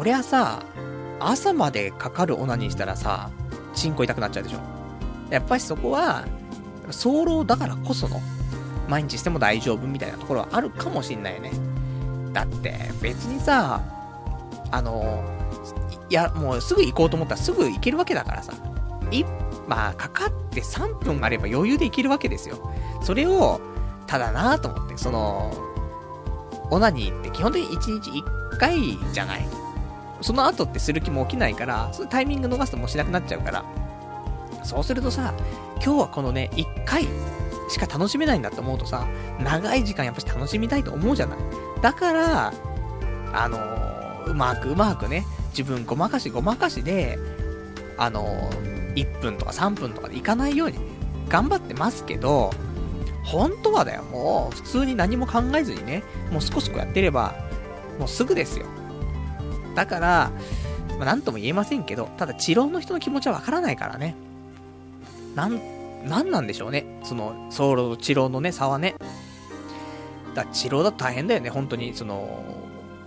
[0.00, 0.62] そりゃさ、
[1.18, 3.28] 朝までかかるオナにしたらさ、
[3.74, 4.58] チンコ痛くなっちゃうでしょ。
[5.28, 6.24] やっぱりそこは、
[6.90, 8.18] 早漏だからこその、
[8.88, 11.52] 毎日しても大丈夫みたいなところはあるかもしんないよね。
[12.32, 13.82] だって、別にさ、
[14.70, 15.22] あの、
[16.08, 18.54] いや、もうすぐ行こうと思ったらすぐ行けるわけだからさ。
[19.10, 19.22] い、
[19.68, 22.72] まあ、かかって3分あれば余裕で行けるわけですよ。
[23.02, 23.60] それを、
[24.06, 25.52] ただなぁと思って、その、
[26.70, 29.59] オナニーって基本的に1日1回じゃない。
[30.20, 33.64] その後ってする気も起きないから、そのタイミング逃すともうしなくなっちゃうから。
[34.62, 35.34] そうするとさ、
[35.82, 37.06] 今日はこのね、1回
[37.68, 39.06] しか楽しめないんだって思うとさ、
[39.42, 41.38] 長い時間やっぱし楽しみたいと思うじゃない。
[41.80, 42.52] だから、
[43.32, 47.18] あのー、うまくうまくね、自分ごまかしごまかしで、
[47.96, 50.78] あのー、1分とか3分とかでいかないように、
[51.28, 52.50] 頑張ってますけど、
[53.24, 56.02] 本当はだよ、もう普通に何も考えずにね、
[56.32, 57.34] もう少しこうやってれば、
[57.98, 58.66] もうすぐですよ。
[59.74, 60.30] だから、
[60.98, 64.14] まあ、なんとも言えませんけど、ただ治療の人の気持ちはわからないからね。
[65.34, 65.60] なん、
[66.06, 66.84] なんなんでしょうね。
[67.04, 68.94] その、ソロと治療のね、差はね。
[70.34, 71.94] だ治療だと大変だよね、本当に。
[71.94, 72.44] その、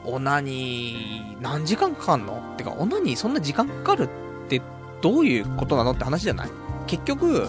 [0.06, 2.42] オナニー、何時間かかんの？
[2.58, 4.10] てか、オナニーそんな時間かかる
[4.46, 4.62] って
[5.02, 6.50] どういうことなのって話じゃない？
[6.88, 7.48] 結局、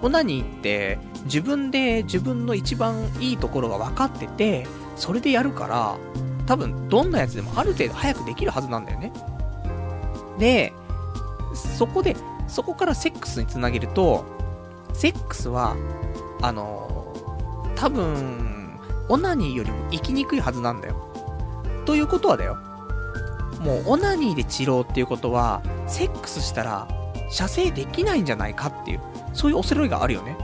[0.00, 4.66] オナニーって自分で自分の一番いいところが分かってて、
[4.96, 5.96] それでやるから、
[6.46, 9.12] 多分どんなやつでもある程度早くできるはずなんだよね。
[10.38, 10.72] で、
[11.54, 12.16] そこで、
[12.48, 14.24] そこからセックスにつなげると、
[14.92, 15.76] セックスは、
[16.42, 17.14] あの、
[17.76, 18.78] 多分、
[19.08, 20.96] オナニーよりも生きにくいはずなんだよ。
[21.84, 22.56] ということはだよ。
[23.60, 26.88] もう、オナニーで治療っていうことは、セックスしたら、
[27.30, 29.00] 射精できないんじゃないかっていう、
[29.32, 30.36] そういう恐れがあるよね。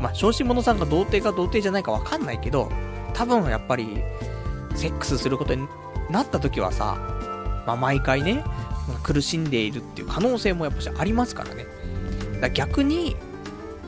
[0.00, 2.70] まあ、小心者さんが童貞か童貞じゃないかわかんないけど、
[3.12, 4.02] 多分やっぱり、
[4.74, 5.66] セックスすることに
[6.10, 6.96] なった時はさ、
[7.66, 8.44] まあ、毎回ね、
[9.02, 11.66] 苦しんでいるっていう可能性もやっぱしありますからね。
[12.40, 13.16] だら逆に、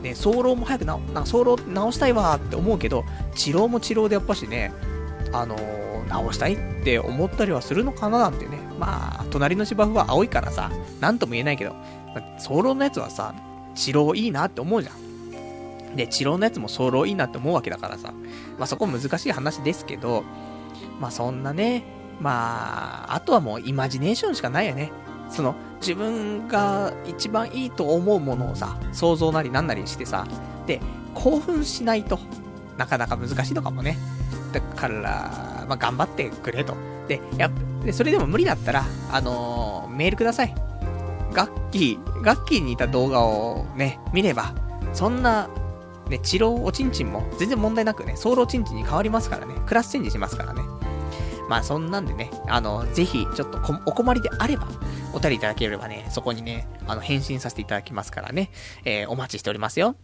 [0.03, 3.05] ね、早漏も早くな、な早漏直したいわって思うけど、
[3.35, 4.73] 治療も治療でやっぱしね、
[5.33, 8.59] あのー、直したいって思ったりはするのかななんてね。
[8.79, 10.71] まあ、隣の芝生は青いからさ、
[11.01, 11.75] なんとも言えないけど、
[12.39, 13.35] 早漏のやつはさ、
[13.75, 15.97] 治療いいなって思うじゃん。
[15.97, 18.13] で、治療のやつも早漏いいなって思うわけだからさ。
[18.59, 20.25] まあそこ難しい話ですけど、
[21.01, 21.85] まあそんなね、
[22.21, 24.93] まあ、あとはもうイマジネーションしかないよね。
[25.29, 30.27] その、自分が一番いいと思うものをさ、想像なりなんなりしてさ、
[30.67, 30.81] で、
[31.15, 32.19] 興奮しないと、
[32.77, 33.99] なかなか難しいのかもね。
[34.53, 36.77] だから、まあ、頑張ってくれと。
[37.09, 37.51] で、や
[37.85, 40.55] で、それでも無理だったら、あのー、メールください。
[41.33, 44.55] ガッキー、ガッキーにいた動画をね、見れば、
[44.93, 45.49] そんな、
[46.09, 50.63] ね、治療おちんちんも全然問題なくね、ソウルおちんちんに変わりますからね、クラスチェンジしますからね。
[51.53, 54.67] まあそんなんでね、あの、ぜひ、ちょっとお困りであれば、
[55.13, 58.49] お便りいただければね、そこにね、あの、返信させていただきますからね、
[58.87, 59.95] えー、お待ちしておりますよ。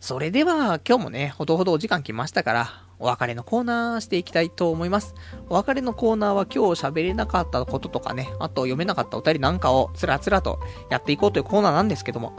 [0.00, 5.14] それでは今日もね、ほどほどお時間来ましたから、お別れのコーナーしていきたいと思います。
[5.48, 12.36] お別れのコーナーは今日喋れなかったこととかね、あと読めなかったお便りなんかをつらつらとやっていこうというコーナーなんですけども、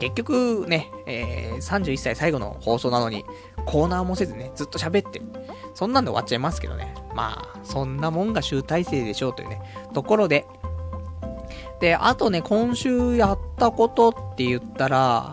[0.00, 3.24] 結局ね、えー、31歳最後の放送なのに、
[3.64, 5.26] コーナーもせずね、ずっと喋ってる。
[5.74, 6.94] そんなんで終わっちゃいますけどね。
[7.14, 9.62] まあ、そんなもんが集大成でしょうというね、
[9.94, 10.46] ところで。
[11.80, 15.32] で、あとね、今週やったことって言ったら、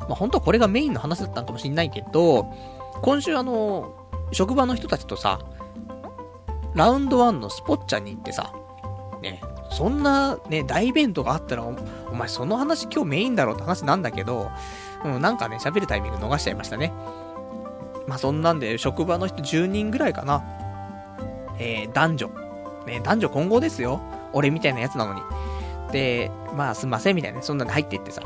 [0.00, 2.52] まあ本当はこれがメインの話だったのかもしんないけど、
[3.02, 4.01] 今週あの、
[4.32, 5.40] 職場の人たちとさ、
[6.74, 8.52] ラウンド1のスポッチャに行ってさ、
[9.20, 11.74] ね、そんなね、大イベントがあったらお、
[12.10, 14.50] お前その話今日メインだろって話なんだけど、
[15.04, 16.92] うん、なんかね、喋るタイミング逃しちゃいましたね。
[18.06, 20.44] まあ、そんなんで、職場の人10人ぐらいかな。
[21.58, 22.28] えー、男女。
[22.86, 24.00] ね、男女混合ですよ。
[24.32, 25.20] 俺みたいなやつなのに。
[25.92, 28.22] で、まあ、すんません、みたいな、そんなんで入っていってさ。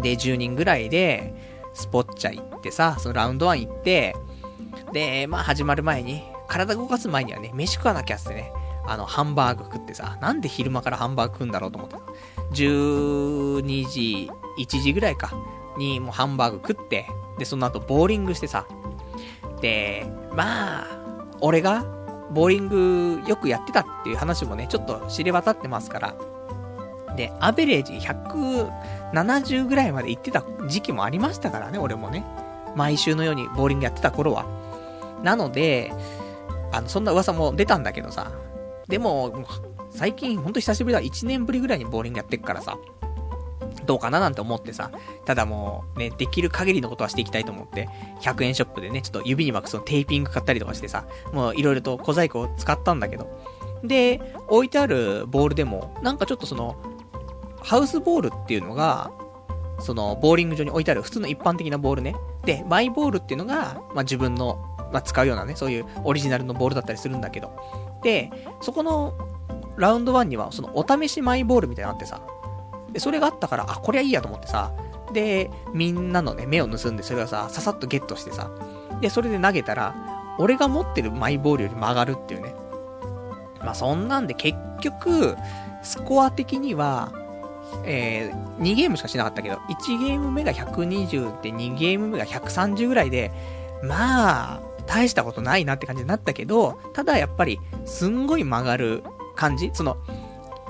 [0.00, 1.34] で、10人ぐらいで、
[1.74, 4.14] スポッチャ行ってさ、そのラウンド1行って、
[4.92, 8.52] で、まあ、始まる前に、体動かす前にはね、飯食わなきゃってね、
[8.86, 11.98] あの、ハンバーグ食ってさ、なんで昼間からハンバーグ食うんだろうと思った。
[12.52, 15.32] 12時、1時ぐらいか、
[15.78, 17.06] にもうハンバーグ食って、
[17.38, 18.66] で、その後ボーリングしてさ、
[19.60, 20.86] で、まあ、
[21.40, 21.84] 俺が、
[22.32, 26.14] ボーリングよくやってたっていう話もね、ちょっと知れ渡ってますから、
[27.16, 32.24] で、アベレージ170ぐらいまで行ってた時期もありましたからね、俺もね。
[32.74, 34.46] 毎週のようにボーリングやってた頃は。
[35.22, 35.92] なので、
[36.72, 38.32] あの、そんな噂も出たんだけどさ、
[38.88, 39.44] でも、
[39.90, 41.00] 最近ほんと久しぶりだ。
[41.00, 42.78] 1年ぶりぐらいにボーリングやってっからさ、
[43.86, 44.90] どうかななんて思ってさ、
[45.24, 47.88] ただもう、ね、できる限りのことはしていきたいと思って、
[48.20, 53.28] 100円ショップでね、ちょっと指に巻くそのテーピング買ったりとかしてさ、もういろいろと小細工を使ったんだけど、
[53.84, 56.76] で、置いてあるボールでも、なんかちょっとその、
[57.60, 59.10] ハウスボールっていうのが、
[59.80, 62.14] その、ボーリング場に置いてある普通の一般的なボールね。
[62.44, 67.52] で、マイボールっていうのが、まあ、自分の、まあ、使うようなね、そういうオリジナルのボールだったりするんだけど。
[68.02, 68.30] で、
[68.60, 69.14] そこの、
[69.76, 72.20] ラウンド1には、その、お試しマイボールみたいなのあってさ。
[72.92, 74.70] で、それがあったから、あ、これはいいやと思ってさ。
[75.12, 78.50] で、みんなのね、目を盗んで、それをさ、ささっとゲットしてさ。
[79.00, 79.94] で、それで投げたら、
[80.38, 82.54] 俺が持ってるマイボールより曲がるっていうね。
[83.60, 85.36] まあ、そんなんで結局、
[85.82, 87.12] スコア的には、
[87.84, 93.30] えー、2ゲームしかしなかったけど、1ゲーム目が120で、2ゲーム目が130ぐらいで、
[93.82, 99.02] まあ、大したことないなって感じになったけど、ただやっぱり、すんごい曲がる
[99.34, 99.70] 感じ。
[99.72, 99.96] その、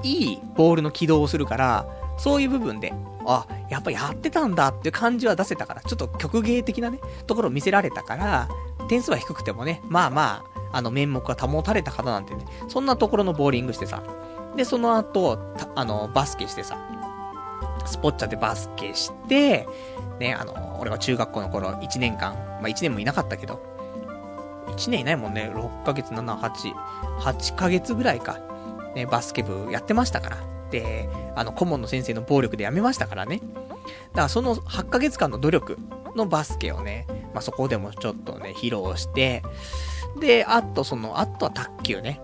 [0.03, 1.87] いいボールの軌道をするから、
[2.19, 2.93] そういう部分で、
[3.27, 8.49] あ、やっぱやってたんだっていう感じは出せたから、ちょっと曲芸的なね、ところを見せられたから、
[8.89, 14.03] 点数は低くてもね、まあまあ、あの、面目が保たれた方なんてね、そんなところのボーリングしてさ、
[14.57, 15.39] で、その後、
[15.75, 16.79] あの、バスケしてさ、
[17.87, 19.67] スポッチャでバスケして、
[20.19, 23.61] ね、あの、俺は中学校の頃1年間、まあ1年もいなかったけど、
[24.69, 26.75] 1年いないもんね、6ヶ月、7、8、
[27.21, 28.39] 8ヶ月ぐらいか、
[28.95, 30.37] ね、バスケ部やってましたから。
[30.71, 33.41] で、あの、顧問の先生の暴力でやめましたからね。
[34.13, 35.79] だからその8ヶ月間の努力
[36.17, 39.43] のバスケをね、まあそこでもちょっとね、披露して、
[40.21, 42.21] で、あとその、あとは卓球ね、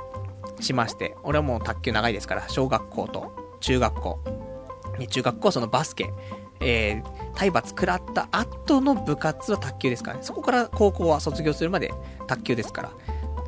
[0.60, 4.18] しまして、俺はもう卓球長いですから、小学校と中学校、
[4.98, 6.10] ね、中学校はそのバスケ、
[6.60, 10.22] えー、体罰食らった後の部活は卓球ですからね。
[10.22, 11.92] そこから高校は卒業するまで
[12.26, 12.90] 卓球ですから。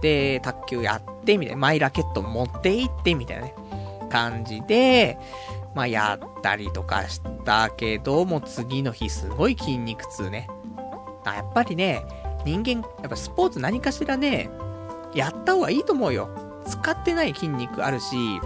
[0.01, 3.55] で、卓球やって、みたいな、マイラケット持って行って、みたいなね、
[4.11, 5.19] 感じで、
[5.75, 10.49] まあ、やったりとかしたけど、もう次の日すごい筋肉痛ね。
[11.25, 12.05] あ、やっぱりね、
[12.45, 14.51] 人間、やっぱスポーツ何かしらね、
[15.15, 16.29] やった方がいいと思うよ。
[16.67, 18.41] 使ってない筋肉あるし、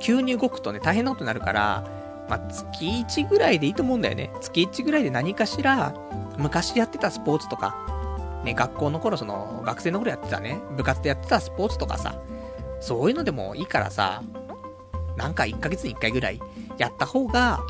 [0.00, 1.84] 急に動くとね、大変なことになるから、
[2.28, 4.30] まあ、月1ぐらいでいいと思うんだよね。
[4.40, 5.94] 月1ぐらいで何かしら、
[6.38, 12.20] 昔やってたスポーツとか、ね、学校の頃、その、学生の頃やってたね、部活でやってたスポーツとかさ、
[12.80, 14.22] そういうのでもいいからさ、
[15.16, 16.40] なんか1ヶ月に1回ぐらい
[16.76, 17.60] やった方が、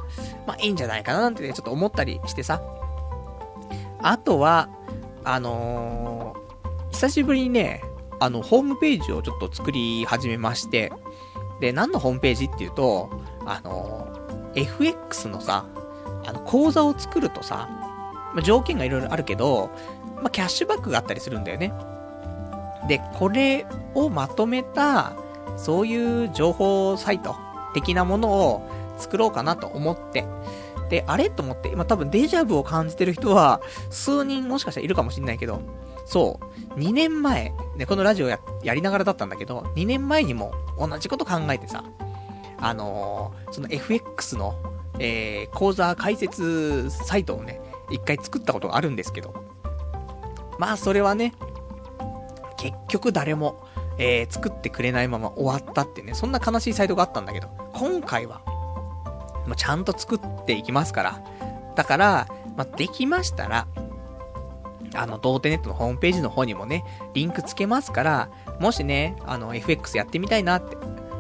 [0.47, 2.63] まあいいんじゃないかななんてね、ちょっと思ったりしてさ。
[4.01, 4.69] あとは、
[5.25, 7.83] あのー、久しぶりにね、
[8.21, 10.93] あの、ホームページをちょっと作り始めまして、
[11.61, 13.11] で、何のホームページっていうと、
[13.47, 14.09] あの、
[14.55, 15.67] FX のさ、
[16.27, 17.69] あの、講座を作るとさ、
[18.35, 19.71] まあ、条件がいろいろあるけど、
[20.17, 21.73] まあ、キャッシュバックがあったりするんだよね。
[22.89, 25.13] で、これをまとめた、
[25.57, 27.37] そういう情報サイト
[27.75, 30.25] 的なものを作ろうかなと思って。
[30.91, 35.61] で、あれと思って、今多分デジャブを感じてる人は、数人もしかしたらいるかもしんないけど、
[36.05, 36.39] そ
[36.77, 41.85] う、2年前、ね、このラジオや、やりながらだったんだけど、2年前にも同じこと考えてさ、
[42.65, 44.57] あのー、その FX の、
[44.99, 47.61] えー、講座解説サイトをね、
[47.91, 49.35] 一回作ったことがあるんですけど、
[50.59, 51.35] まあそれはね、
[52.57, 53.63] 結局誰も、
[53.99, 58.41] えー、作ってくれないまま終わったってね、そんな悲しいサイトがあったんだけど、今回は、
[59.47, 61.21] もうちゃんと作っていきますから。
[61.77, 63.67] だから、まあ、できましたら、
[64.95, 70.79] あの、ドーテネットのホームページの方にもね、リンクつけますから、もしね、あの、FX やってみたいなって、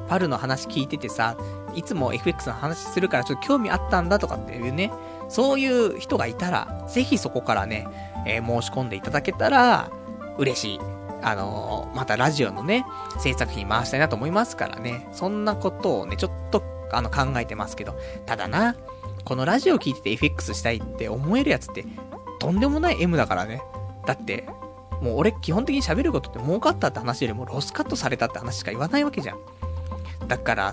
[0.08, 1.36] パルの話聞いててさ、
[1.74, 4.92] いつも FX の話するからちょっと興味あったんだとかっていうね、
[5.28, 7.88] そういう人がいたら、ぜひそこからね、
[8.26, 9.90] えー、申し込んでいただけたら、
[10.38, 10.80] 嬉しい。
[11.22, 12.84] あのー、またラジオのね、
[13.18, 17.96] 制作費回したいなと思いますからね、そんなことをね、ちょっと、あの、考えてますけど、
[18.26, 18.76] ただな、
[19.24, 21.86] このラジオ聞いてて FX したいって思えるやつって、
[22.40, 23.62] とんでもない M だからね。
[24.06, 24.44] だって、
[25.00, 29.38] もう俺基本的に喋ることって儲かったって話よりもロスカットされたって話しか言わないわけじゃん。
[30.26, 30.72] だから、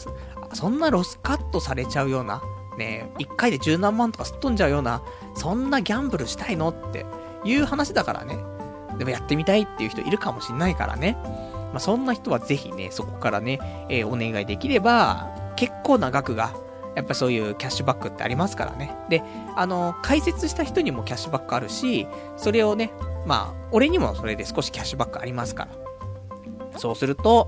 [0.54, 2.42] そんなロスカットされちゃうような、
[2.78, 5.02] ね、一回で十何万とかすっ飛んじゃうような、
[5.36, 7.06] そんなギャンブルしたいのって
[7.44, 8.38] いう話だからね。
[8.98, 11.18] でもやってみたいっていう人いるかもしんないからね。
[11.72, 16.54] まあ、そんな人はぜひね、そこからね、えー、お願いできれば、結構な額が、
[16.96, 18.94] やっぱそういうキャッシュバックってありますからね。
[19.10, 19.24] で、
[19.56, 22.92] あの、解説した人にもキャッシュバックあるし、それをね、
[23.26, 25.68] まあ、俺にもそれで少しキャッシュバックありますか
[26.74, 26.80] ら。
[26.80, 27.48] そうすると、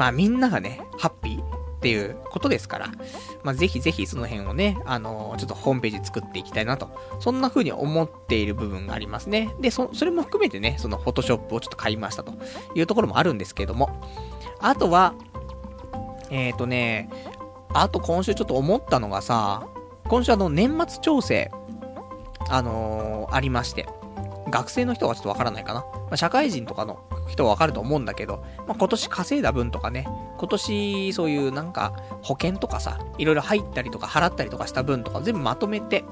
[0.00, 2.86] まあみんながね、ハッピーっていうことですから、
[3.42, 6.88] まあぜひぜひその辺をね、あのー、ちょっとホームページ作っていきたいなと、
[7.18, 9.54] そんな風に思っている部分がありますね。
[9.60, 12.32] で、そ、それも含めてね、そのフォトショップをちょっと買いましたと
[12.74, 13.90] いうところもあるんですけども、
[14.58, 15.12] あとは、
[16.30, 17.10] えっ、ー、とね、
[17.74, 19.66] あと今週ちょっと思ったのがさ、
[20.08, 21.50] 今週あの年末調整、
[22.48, 23.86] あのー、ありまして、
[24.48, 25.80] 学生の人はちょっとわからないかな。
[25.80, 30.06] まあ、社会人とかの人はわかると思うんだけど、まあ、今年稼いだ分とかね、
[30.38, 36.04] 今年そういうなんか保険とかさ、いろいろ入ったりとか払ったりとかした分とか全部まとめて、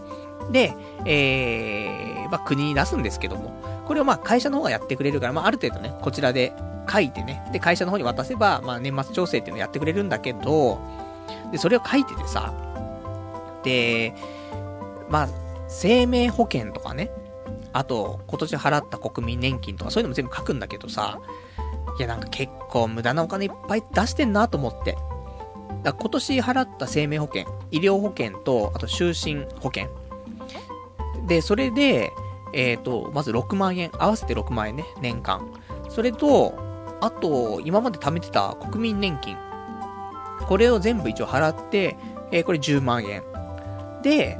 [0.50, 3.52] で、えー、まあ、国に出すんですけども、
[3.86, 6.52] これをまあ会社の方がやってくれるから、まあ、ある程度ね、こちらで
[6.90, 10.78] 書いてね、で、会社の方に渡せば、まあ、年末調整っていうのをやってくれるんだけど、
[11.52, 12.52] で、それを書いててさ、
[13.62, 14.14] で、
[15.08, 15.28] まあ、
[15.68, 17.10] 生命保険とかね、
[17.72, 21.20] あと、今年払った国民年金とかそういうのも全部書くんだけどさ、
[21.98, 24.96] いやなんか結構無駄なお金いっぱい出してんなと思って。
[25.82, 29.88] だ今年払った生命保険、医療保険と、あと就寝保険。
[31.26, 32.12] で、それで、
[32.54, 35.52] えっ、ー、と、まず6万円、合わせて6万円ね、年間。
[35.88, 36.54] それと、
[37.00, 39.36] あと、今まで貯めてた国民年金。
[40.46, 41.96] これを全部一応払って、
[42.32, 43.22] えー、これ10万円。
[44.02, 44.38] で、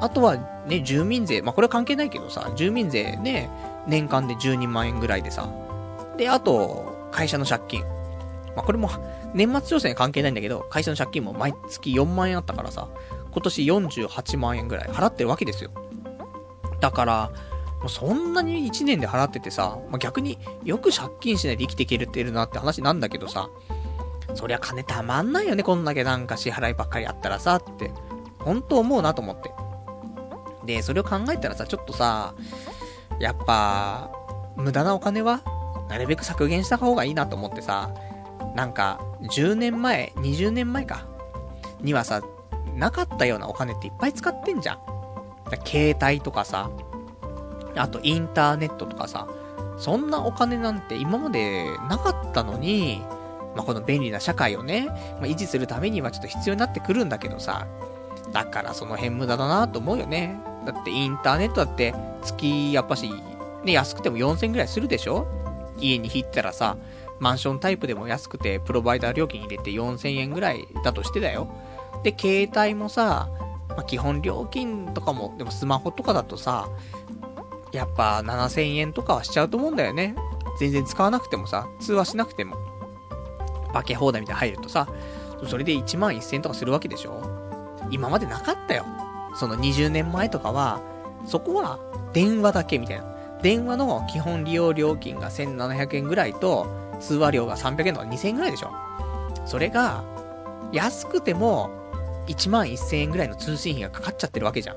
[0.00, 0.36] あとは
[0.68, 3.50] ね、住民税、まあ、これは関係ないけどさ、住民税ね、
[3.86, 5.48] 年間で12万円ぐらいでさ。
[6.16, 7.82] で、あと、会社の借金。
[8.54, 8.90] まあ、これも、
[9.34, 12.88] 年末調整に関係ないんだけど、会社の借金も毎月4万円あったからさ、
[13.32, 15.70] 今年48万円ぐらい払ってるわけですよ。
[16.80, 17.30] だから、
[17.80, 23.48] もうそんなに1年で払っててさ、まあ、逆によく借金しないで生きていけるってるなって話なんだけどさ、
[24.34, 27.90] そりゃ金たまんないよね、こんだけなんか支払いばっかりあったらさ、って、
[28.40, 29.52] 本当思うなと思って。
[30.68, 32.34] で、それを考えたらさ、ちょっとさ、
[33.18, 34.10] やっぱ、
[34.54, 35.40] 無駄なお金は、
[35.88, 37.90] なるべく削減した方がいいなと思ってさ、
[38.54, 41.06] なんか、10年前、20年前か、
[41.80, 42.20] にはさ、
[42.74, 44.78] なかったようなお金っていっぱい使ってんじゃん。
[45.64, 46.70] 携帯とかさ、
[47.74, 49.26] あとインターネットとかさ、
[49.78, 53.00] そんなお金なんて今までなかったのに、
[53.56, 57.66] まあ、この便利な社会をね、まあ、維持するためにはちょっと必要になってくるんだけどさ、
[58.32, 60.38] だからその辺無駄だなと思うよね。
[60.72, 63.10] だってインターネットだって月やっぱし、
[63.64, 65.26] ね、安くても4000ぐらいするでしょ？
[65.80, 66.76] 家に引ったらさ、
[67.20, 71.48] マンションタイプでも安くて、プロバイダー料金入れて4000円ぐらいだとしてだよ。
[72.02, 73.28] で、携帯もさ、
[73.70, 76.68] まあ、基本料金とかも、でもスマホとかだとさ、
[77.72, 80.14] やっぱ7000円とかはしちゃうと思うんだよね。
[80.58, 82.56] 全然使わなくてもさ、通話しなくても。
[83.72, 84.88] 化け放題みたいに入るとさ、
[85.46, 87.22] それで1万1000円とかするわけでしょ？
[87.90, 88.84] 今までなかったよ。
[89.34, 90.80] その20年前とかは、
[91.26, 91.78] そこは
[92.12, 93.04] 電話だけみたいな。
[93.42, 96.66] 電話の基本利用料金が1700円ぐらいと、
[97.00, 98.72] 通話料が300円とか2000円ぐらいでしょ。
[99.46, 100.04] それが、
[100.72, 101.70] 安くても、
[102.26, 104.76] 1万1000円ぐらいの通信費がかかっちゃってるわけじゃん。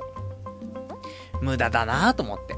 [1.41, 2.55] 無駄だなぁと思って。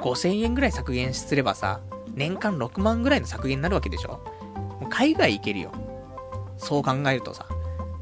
[0.00, 1.80] 5000円ぐらい削減すればさ、
[2.14, 4.20] 年間6万ぐらいの削減になるわけでしょ。
[4.88, 5.70] 海外行けるよ。
[6.56, 7.46] そう考えるとさ。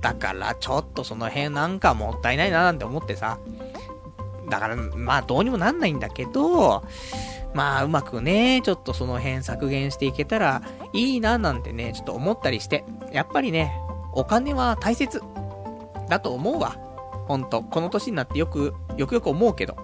[0.05, 3.39] だから、ちょっとその辺なんかもったいないななんて思ってさ。
[4.51, 6.85] だから、まあどうにもなんないんだけど、
[7.55, 10.61] まあうまくね、ちょっとその辺削減していけたら
[10.93, 12.85] いいななんてね、ちょっと思ったりして。
[13.13, 13.73] やっぱりね、
[14.13, 15.23] お金は大切。
[16.11, 16.77] だと思うわ。
[17.27, 19.75] ほんと、この年になってよく、よくよく思うけど。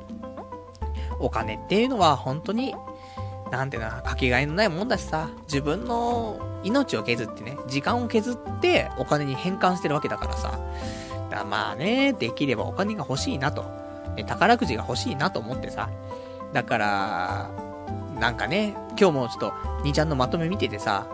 [1.19, 2.75] お金っていうのは本当に、
[3.51, 10.59] なんてな、かけがえのないもんだしさ、自分の命を削ってね、時間を削ってお金に変換してるわけだからさ。
[11.31, 13.65] だまあね、できればお金が欲しいなと。
[14.17, 15.89] ね、宝くじが欲しいなと思ってさ。
[16.53, 17.51] だから、
[18.19, 21.07] なんかね、今日もちょっと、兄ちゃんのまとめ見ててさ、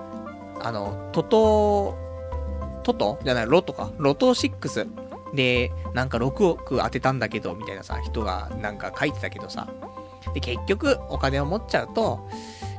[0.61, 1.97] あの、トト、
[2.83, 3.19] トト？
[3.23, 3.91] じゃない、ロトか。
[3.99, 4.89] ロト6
[5.35, 9.69] で、なんか6億当てたんだけど、みたいなさ、人がなんか書いてたけどさ。
[10.35, 12.29] で、結局、お金を持っちゃうと、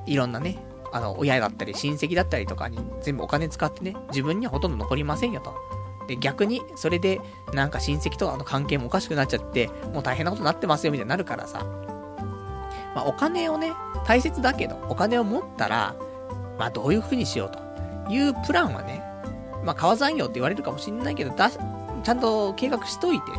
[0.05, 0.57] いろんなね、
[0.91, 5.53] あの、親だったり親戚だったりとかに全部お金使ってね、自分にはほとんど残りませんよと。
[6.07, 7.19] で、逆に、それで、
[7.53, 11.65] なんか親戚とかの関係もおかしくなっちゃって、もう大変なことになってますよ、みたいになるからさ。
[12.95, 13.73] まあ、お金をね、
[14.05, 15.95] 大切だけど、お金を持ったら、
[16.57, 19.03] まあ、どういう風にしようというプランはね、
[19.65, 23.31] まあ、川残業って言われるかもしんないけど、だ、ちゃんと計画しといて、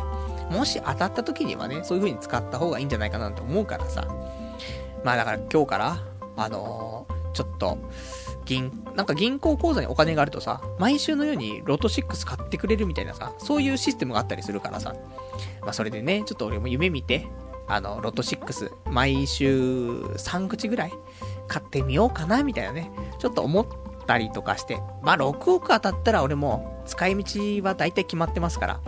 [0.51, 4.07] もし当たった時にはね、そういう風に使った方がいいんじゃないかなと思うからさ。
[5.03, 5.97] まあだから今日から、
[6.35, 7.77] あのー、ちょっと、
[8.45, 14.95] 銀、なんか銀行口座にお金があるとさ、毎週のようにロト6買ってくれるみたいなさ、そういうシステムがあったりするからさ。
[15.61, 17.27] まあそれでね、ちょっと俺も夢見て、
[17.67, 20.91] あの、ロト6、毎週3口ぐらい
[21.47, 23.67] 買ってみようかな、みたいなね、ちょっと思っ
[24.07, 24.81] たりとかして。
[25.03, 28.79] まあ6億当たったら俺も使い道は大体決まってますから。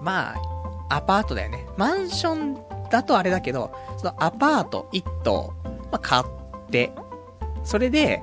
[0.00, 1.66] まあ、アパートだよね。
[1.76, 5.54] マンションだとあれだけど、そのアパート1棟、
[5.90, 6.41] まあ、買って、
[7.64, 8.22] それで、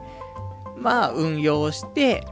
[0.76, 2.26] まあ、運用して、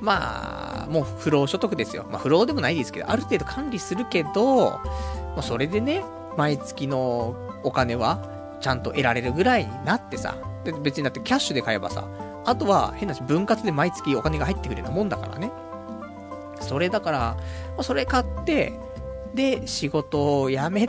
[0.00, 2.06] まあ、もう不労所得ですよ。
[2.10, 6.04] まあ、不労でもないですけど、ある程度管理するけど、まあ、それでね、
[6.36, 12.08] 毎月のお金は、ちゃんと得られるぐらいになってさ、で別にだってキャッシュで買えばさ、
[12.46, 15.50] あとは変なし分割で毎月お金が入ってくるようなもんだからね。
[16.60, 17.36] それだから、
[17.76, 18.72] ま、それ買って、
[19.34, 20.88] で、仕事を辞め、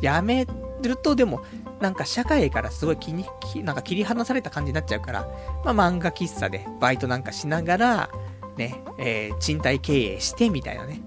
[0.00, 0.46] 辞め
[0.88, 1.42] ると、でも、
[1.80, 3.26] なんか社会からすごい気に、
[3.64, 5.28] なんか切り離された感じになっちゃうから、
[5.64, 8.10] まあ漫画喫茶でバイトなんかしながら、
[8.56, 11.02] ね、えー、賃貸経営してみたいなね。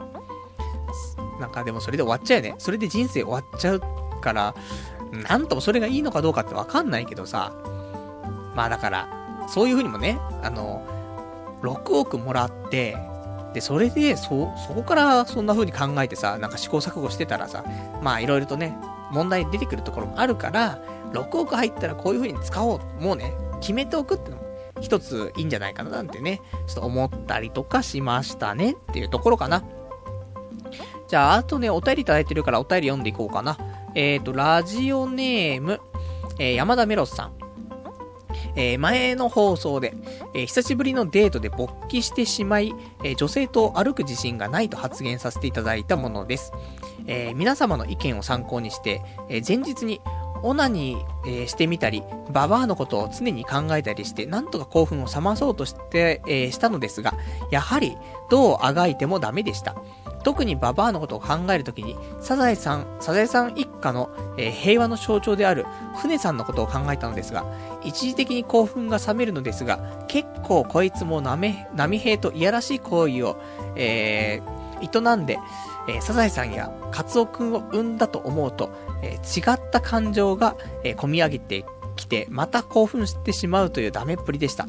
[1.40, 2.56] なんかでもそれで終わっちゃうよね。
[2.58, 3.82] それで人生終わっちゃう
[4.22, 4.56] から、
[5.30, 7.54] なんともそれがいいのかどうかってわかんないけどさ。
[8.56, 10.86] まあだから、そういう風にもね、あの、
[11.62, 12.98] 6億もらって、
[13.54, 17.64] で、それで、そ、そこからそんな風に考えてさ、なんか試行錯誤してたらさ、
[18.02, 18.78] まあいろいろとね、
[19.12, 20.80] 問題出てくるところもあるから、
[21.14, 22.80] 6億入ったらこういう風に使おう。
[23.04, 24.44] もうね、決めておくってのも
[24.82, 29.64] 一ついいんじゃないかななんてね、ちょっと思ったりとかしましたねっていうところかな。
[31.08, 33.58] じゃあ、あとね、お便りいただいてるからお便り読んでいこうかな。
[33.94, 35.80] えっ、ー、と、ラジオネーム、
[36.40, 37.34] えー、山田メロスさん。
[38.58, 39.96] えー、前の放送で、
[40.34, 46.52] えー、久しぶりのデートで勃起してしまい、えー、女性と歩く自信がないと発言させていただいたものです。
[47.08, 50.02] え皆様の意見を参考にして、え前日に
[50.44, 57.16] オナニー、してみたり、ババアのことを常に考えたりして、なんとか興奮を冷まそうとして、えしたのですが、
[57.50, 57.98] やはり、
[58.30, 59.76] どうあがいてもダメでした。
[60.24, 67.46] 特にババアのことを考えるときに、サザエさん、サザエさん一家の、えー、平和の象徴である船さんのことを考えたのですが、
[67.84, 73.38] 一時的に興奮が冷めるのですが、結構こいつも波、波平といやらしい行為を、
[73.76, 75.40] えー、営んで、
[75.88, 78.70] えー、サザエさんやカツオくんを産んだと思うと、
[79.02, 81.66] えー、違った感情が、えー、込み上げて
[81.96, 84.68] きて、また興奮してしまうというダメっぷりでした。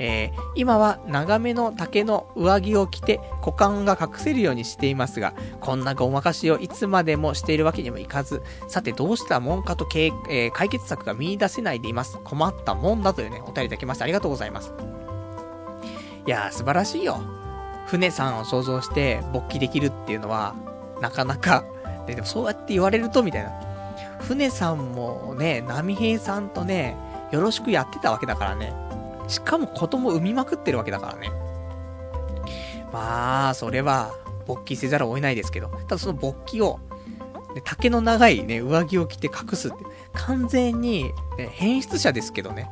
[0.00, 12.18] えー、今は長めの竹の上着を着て股間が隠せるようにしていますが、こんなごまかしをいつまでもしているわけにもいかず、さてどうしたもんかと、えー、解決策が見出せないでいます。
[12.22, 14.72] 困ったもんだというね、お便りいただきましてありがとうございます。
[16.26, 17.37] いやー、素晴らしいよ。
[17.88, 20.54] 船さんを想像して勃起できるっていうのは、
[21.00, 21.64] なかなか、
[22.06, 23.50] でもそうやって言われると、みたいな。
[24.20, 26.96] 船さんもね、波平さんとね、
[27.30, 28.74] よろしくやってたわけだからね。
[29.26, 31.30] しかも子供産みまくってるわけだからね。
[32.92, 34.12] まあ、それは、
[34.46, 36.80] 勃起せざるを得ないですけど、ただその勃起を、
[37.54, 39.78] ね、竹の長いね、上着を着て隠すって、
[40.14, 42.70] 完全に、ね、変質者ですけどね。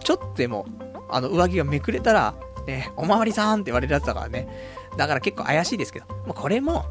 [0.00, 0.66] ちょっとでも、
[1.10, 2.34] あの、上着がめくれたら、
[2.66, 4.48] ね、おまわりさんって言われるやつだからね。
[4.96, 6.84] だから結構怪しいですけど、もうこれも、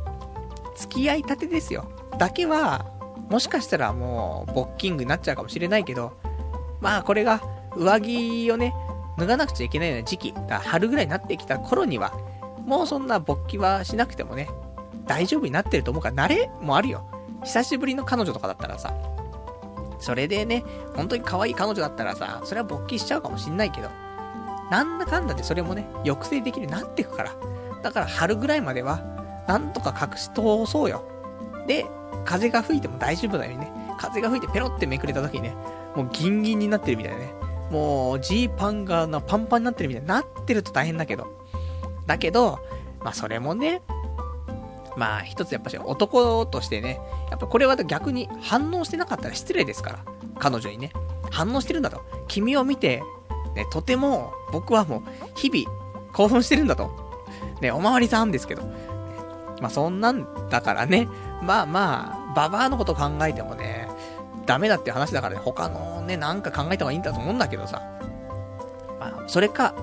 [0.76, 1.86] 付き合いたてですよ。
[2.18, 2.86] だけは、
[3.30, 6.14] もしかしたらもう、ボッキングになっちゃうかもしれないけど、
[6.80, 7.42] まあこれが、
[7.76, 8.74] 上着をね、
[9.18, 12.14] 脱がなくちゃいけないような時期、だ春ぐらいになってきた頃には、
[12.66, 14.50] もうそんな勃起はしなくてもね、
[15.06, 17.06] 大丈夫になってると思うから、慣れもあるよ。
[17.44, 18.94] 久しぶりの彼女とかだったらさ、
[20.00, 20.64] それでね、
[20.96, 23.90] 本当に可愛い彼女だったらさ、それは勃起しちゃうかもしんないけど、
[24.72, 27.36] なんだかんだでそれもね、抑制できるようになっていくから。
[27.84, 29.02] だから春ぐらいまでは、
[29.46, 31.04] なんとか隠し通そうよ。
[31.68, 31.86] で、
[32.24, 33.70] 風が吹いても大丈夫だよね。
[34.00, 35.56] 風が吹いてペロってめくれた時にね、
[35.94, 37.34] もうギンギンになってるみたいなね。
[37.70, 41.28] もう、ジーパンがなパンパンになってるみたいになってると大変だけど。
[42.08, 42.60] だけど、
[43.02, 43.82] まあそれもね、
[44.96, 50.00] まあ一つやっぱし男としてね、やっぱこれは逆に反応してなかったら失礼ですから。
[50.40, 50.94] 彼女にね。
[51.30, 52.02] 反応してるんだと。
[52.30, 53.04] 君を見て、
[53.56, 55.02] ね、とても僕はもう
[55.36, 55.78] 日々
[56.14, 56.92] 興奮してるんだと。
[57.62, 58.64] ね、おまわりさんですけど。
[59.62, 61.08] まあそんなんだからね。
[61.42, 63.88] まあまあ、ババアのこと考えてもね、
[64.46, 67.82] ダメだって話だからね、他のね、なんか考えた方がいいんだと思うんだけどさ。
[69.00, 69.74] まあ、それか、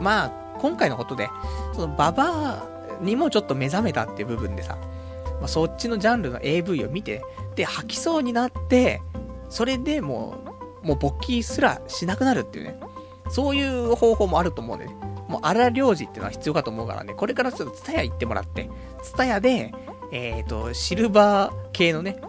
[0.00, 1.28] まあ、今回のことで、
[1.74, 2.68] そのババア
[3.00, 4.78] にもちょっと目覚めたっていう部分でさ、
[5.40, 7.22] まあ、そっちのジャンルの AV を見て、
[7.54, 9.02] で、吐きそうになって、
[9.48, 10.51] それでもう、
[10.82, 12.76] もう勃起すらしなくなるっていうね。
[13.30, 14.94] そういう方法もあると思うんでね。
[15.28, 18.68] もう荒領事っていうのは必要かと思うからね、これからちょっとツタヤ行ってもらって、
[19.02, 19.72] ツタヤで、
[20.12, 22.20] えっ、ー、と、シルバー系のね、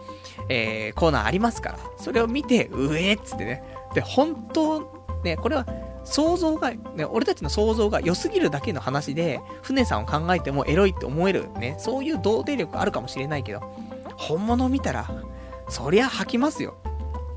[0.47, 3.63] えー、コーナーありますから、それを見て、うえっつってね。
[3.93, 5.65] で、本当、ね、これは、
[6.05, 13.61] 想像が、ね、俺たちの想像が良すぎるだけの話で、船さんを考えてもエロいって思える、ね、そういう童貞力あるかもしれないけど、
[14.15, 15.09] 本物見たら、
[15.69, 16.75] そりゃ吐きますよ。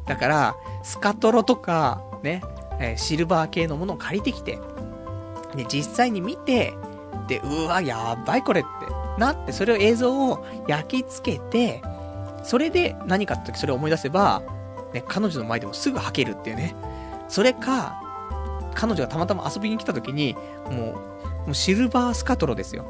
[0.06, 2.42] だから、スカトロとか、ね、
[2.80, 4.58] え、シルバー系のものを借りてきて、
[5.54, 6.74] で、実際に見て、
[7.28, 11.82] で、うわ、やばいこれってなって、それを映像を焼き付けて、
[12.44, 14.42] それで何かって時それを思い出せば、
[14.92, 16.74] ね、彼女の前でもすぐ吐けるっていうね。
[17.28, 18.00] それか、
[18.74, 20.36] 彼女がたまたま遊びに来た時に、
[20.70, 20.96] もう、も
[21.48, 22.86] うシルバースカトロですよ。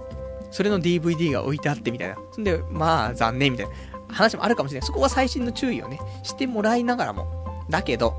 [0.51, 2.17] それの DVD が置いてあってみたいな。
[2.33, 3.73] そんで、まあ、残念みたいな
[4.17, 4.87] 話もあるかもしれない。
[4.87, 7.27] そこは最新の注意をね、してもらいながらも。
[7.69, 8.15] だけど、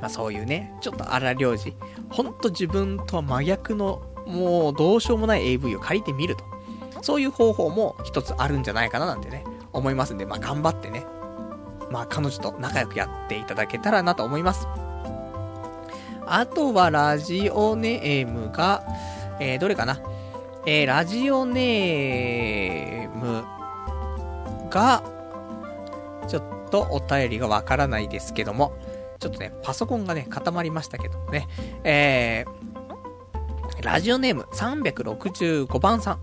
[0.00, 1.74] まあそういうね、ちょっと荒領事。
[2.10, 6.44] ほんと自分とは真逆の、もうどうしようもない AV を借りてみると。
[7.02, 11.06] そういう方法も一つあるんじゃないかななんてね、思いますんで、まあ頑張ってね、
[11.90, 14.66] まあ彼女と仲良くやっていただけたらなと思います。
[16.26, 18.84] あとはラジオネームが、
[19.40, 20.00] えー、どれかな
[20.66, 23.57] えー、ラジオネーム
[24.68, 25.02] が、
[26.28, 28.76] ちょっとお便りがわからないですけども、
[29.18, 31.48] ちょっとね、パソコンがね、固まりましたけどもね、
[31.84, 36.18] えー、ラジオネーム365番さん。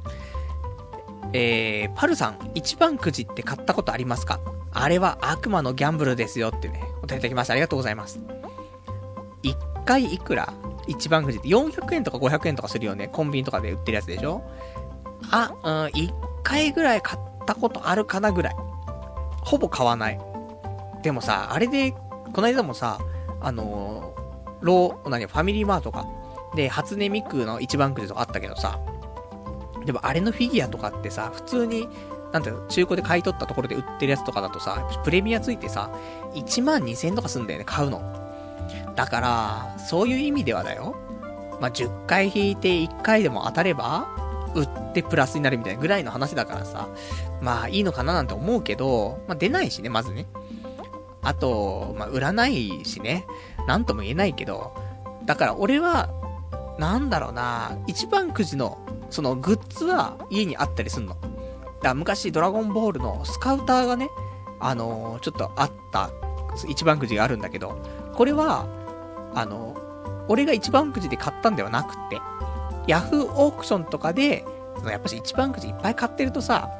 [1.34, 4.40] えー、パルさん、一番くじって買ったことありますか？
[4.72, 7.54] あれは悪魔のギャンブルですよってね、お便りいただきました。
[7.54, 8.20] ありがとうございます。
[9.44, 10.54] 一回いくら？
[10.88, 13.10] 一番くじって400円とか500円とかするよね。
[13.10, 14.44] コンビニとかで売ってるやつでしょ？
[15.32, 18.56] あ、うん、一回ぐらい買ったことあるかなぐらい。
[19.44, 20.20] ほぼ買わない。
[21.04, 21.92] でもさ、あれで、
[22.34, 23.00] この間もさ、
[23.40, 26.06] あのー、ロー、何、ファミリーマートか。
[26.56, 28.80] で、初音ミクの一番くじとかあったけどさ、
[29.86, 31.88] でもあれのフィギュアとかってさ、普通に、
[32.32, 35.92] なんていうの、中古で買い取ったところで売ってるやつとかだとさ、プレミアついてさ、
[36.34, 38.02] 1万2000円とかすんだよね、買うの。
[38.96, 40.96] だから、そういう意味ではだよ。
[41.62, 44.08] まあ、10回引いて1回でも当たれば、
[44.56, 46.88] 売ってプラスになるみたいなぐらいの話だからさ、
[47.46, 50.26] まあいいのかななんて思うけど、まあ出ないしね、まずね。
[51.22, 53.28] あと、まあ売らないしね、
[53.68, 54.76] なんとも言えないけど、
[55.26, 56.10] だから俺は、
[56.80, 58.80] なんだろうな、一番くじの
[59.12, 61.16] そのグッズは家にあったりすんの。
[61.84, 64.10] だ昔ドラゴンボールのスカウターがね、
[64.60, 66.10] あのー、ちょっとあった
[66.68, 67.78] 一番くじがあるんだけど、
[68.16, 68.66] これは、
[69.36, 72.20] あのー、俺が一番くじで買ったんではなくて、
[72.88, 74.44] ヤフーオークションとかで、
[74.80, 76.72] そのやっぱし一番くじいっぱい買ってるとさ、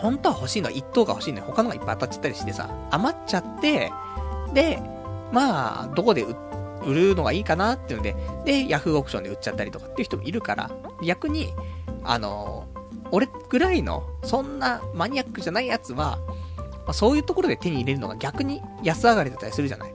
[0.00, 3.92] 本当は欲しいのは一等が欲しいのに他のがいっぱい当たっちゃったりしてさ、余っちゃって、
[4.54, 4.82] で、
[5.32, 6.24] まあ、どこで
[6.84, 10.70] 売るのがいいかなっていうので、で、ヤフーオークションで売っちゃったりとかっていう人もいるから、
[11.04, 11.52] 逆に、
[12.02, 12.66] あの
[13.12, 16.18] 俺ぐらいの、そんなマニアックじゃないやつは、
[16.86, 19.94] まあ、そういうところで手に入れるのが逆に安上がりだったりするじゃない。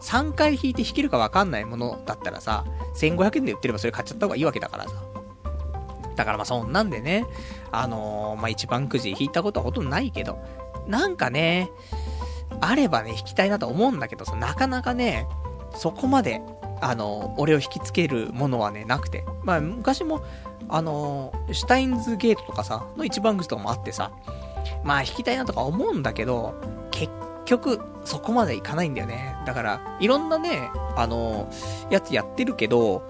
[0.00, 2.64] 3回引いて引けるかわかんないものだったらさ、
[2.96, 5.05] 1500円で売ってればそれ買っちゃった方がいいわけだからさ。
[6.16, 7.26] だからまあそんなんでね、
[7.70, 10.38] あのー、まあ一番くじ引いたことはほとんどないけど、
[10.86, 11.70] なんかね、
[12.60, 15.26] あればね、引きたいなと思うんだけどさ、なかなかね、
[15.74, 16.40] そこまで、
[16.80, 19.24] あの、俺を引きつけるものはね、なくて。
[19.42, 20.22] まあ、昔も、
[20.68, 24.10] あの、シュタインズゲートとかさ、の一番口とかもあってさ、
[24.84, 26.54] まあ、引きたいなとか思うんだけど、
[26.90, 27.12] 結
[27.44, 29.36] 局、そこまでいかないんだよね。
[29.46, 31.48] だから、いろんなね、あの、
[31.90, 33.02] やつやってるけど、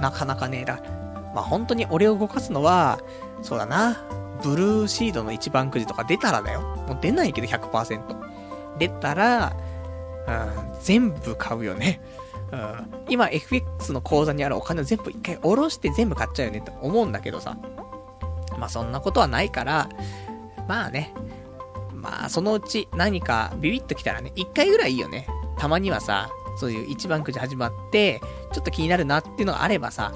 [0.00, 0.95] なかなかね、だから、
[1.36, 2.98] まあ本当に俺を動かすのは、
[3.42, 4.08] そうだな、
[4.42, 6.62] ブルーシードの一番くじとか出たらだよ。
[6.88, 8.78] もう出ないけど100%。
[8.78, 9.54] 出たら、
[10.26, 12.00] うん、全部買うよね。
[12.52, 12.90] うん。
[13.10, 17.58] 今 FX の口座にあるお金を全部一回下ろして全部買っちゃうよねって思うんだけどさ。
[18.58, 19.90] まあそんなことはないから、
[20.66, 21.12] まあね。
[21.92, 25.26] まあそのうち何かビビッときたらね、一回ぐらいいいよね。
[25.58, 28.22] たまにはさ、そういう一番くじ始まって、
[28.54, 30.14] ちょっと気になるなっていうのがあればさ、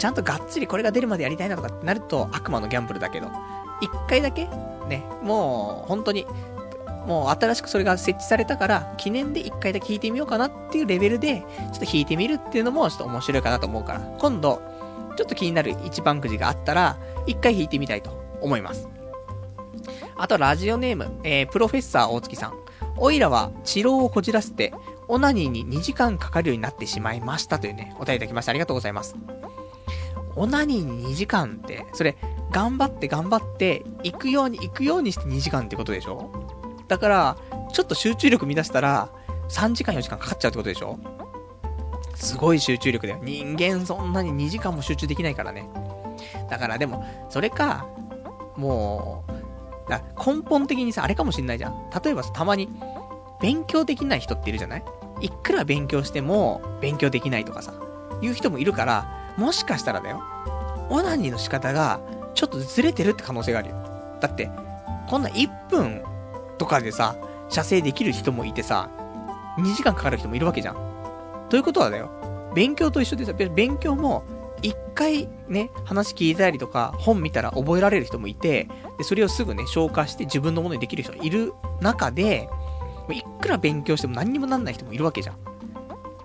[0.00, 3.30] ちゃんとがっつりこれが出るまでやりたいなとかってなると悪魔のギャンブルだけど、
[3.80, 4.48] 一回だけ？
[4.88, 6.26] ね、もう本当に、
[7.06, 14.62] もう新しくそれが設置されたから、記念で一回だけ弾いてみようかなっていうレベルで、ちょっと弾いてみるっていうのもちょっと面白いかなと思うから、今度、
[15.16, 18.10] ちょっと気になる一番くじがあったら、一回弾いてみたいと
[18.40, 18.88] 思います。
[20.16, 22.54] あと、ラジオネーム、えー、プロフェッサー大月さん。
[22.96, 24.72] おいらは、治療をこじらせて、
[25.08, 28.50] オナニーに2時間かかるようになってしまいましたというね、お便りいただきました。
[28.50, 29.16] ありがとうございます。
[30.36, 32.16] オナニーに2時間って、それ、
[32.50, 36.30] 頑張って頑張って、行くように行くようにして2時間ってことでしょ？
[36.88, 37.36] だから、
[37.72, 39.10] ちょっと集中力乱したら、
[39.48, 40.98] 3時間4時間かかっちゃうってことでしょ？
[42.14, 43.20] すごい集中力だよ。
[43.22, 45.68] 人間そんなに2時間も集中できないからね。
[46.50, 47.86] だからでも、それか、
[48.56, 49.24] も
[49.86, 51.90] う、だ根本的にさ、あれかもしんないじゃん。
[52.04, 52.68] 例えばさ、たまに、
[53.40, 54.84] 勉強できない人っているじゃない？
[55.22, 57.72] いくら勉強しても、勉強できないとかさ、
[58.20, 60.22] いう人もいるから、もしかしたらだよ、
[60.90, 62.00] オナニーの仕方が、
[62.34, 63.76] ちょっとずれてるって可能性があるよ。
[64.20, 64.50] だって、
[65.08, 66.02] こんな1分
[66.58, 67.16] とかでさ、
[67.48, 68.90] 射精できる人もいてさ、
[69.56, 70.76] 2時間かかる人もいるわけじゃん。
[71.48, 72.10] ということはだよ、
[72.54, 74.24] 勉強と一緒でさ、勉強も、
[74.60, 78.68] 一回ね、話聞いたりとか、本見たら覚えられる人もいて、
[78.98, 82.46] で、それをすぐね、消化して自分のものにできる人がいる中で、
[83.10, 85.36] いくら勉強しても何にもなんない人もいるわけじゃん。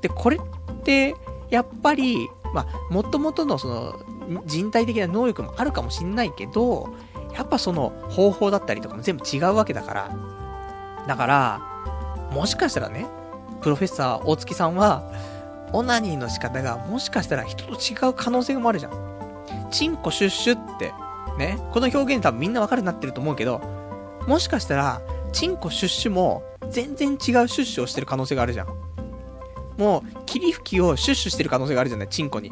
[0.02, 1.16] で、これって、
[1.50, 4.00] やっぱり、まあ、もともとのその、
[4.46, 6.90] 人体的な能力もあるかもしんないけど、
[7.34, 10.18] やっぱその方法だったりとかも全部違うわけだから。
[11.06, 11.62] だから、
[12.32, 13.08] もしかしたらね、
[13.62, 15.12] プロフェッサー大月さんは、
[15.74, 19.68] オナニーの仕方がもしかしたら人と違う可能性もあるじゃん。
[19.70, 20.94] チンコシュッシュって、
[21.38, 23.60] ね、この表現多分みんなわかるようになってると思うけど、
[24.28, 25.02] もしかしたら、
[25.34, 28.85] チンコシュッシュも全然違うシュッシュをしてる可能性があるじゃん。
[29.78, 32.52] もう、霧吹きをシュッシュしてる可能性があるじゃない、チンコに。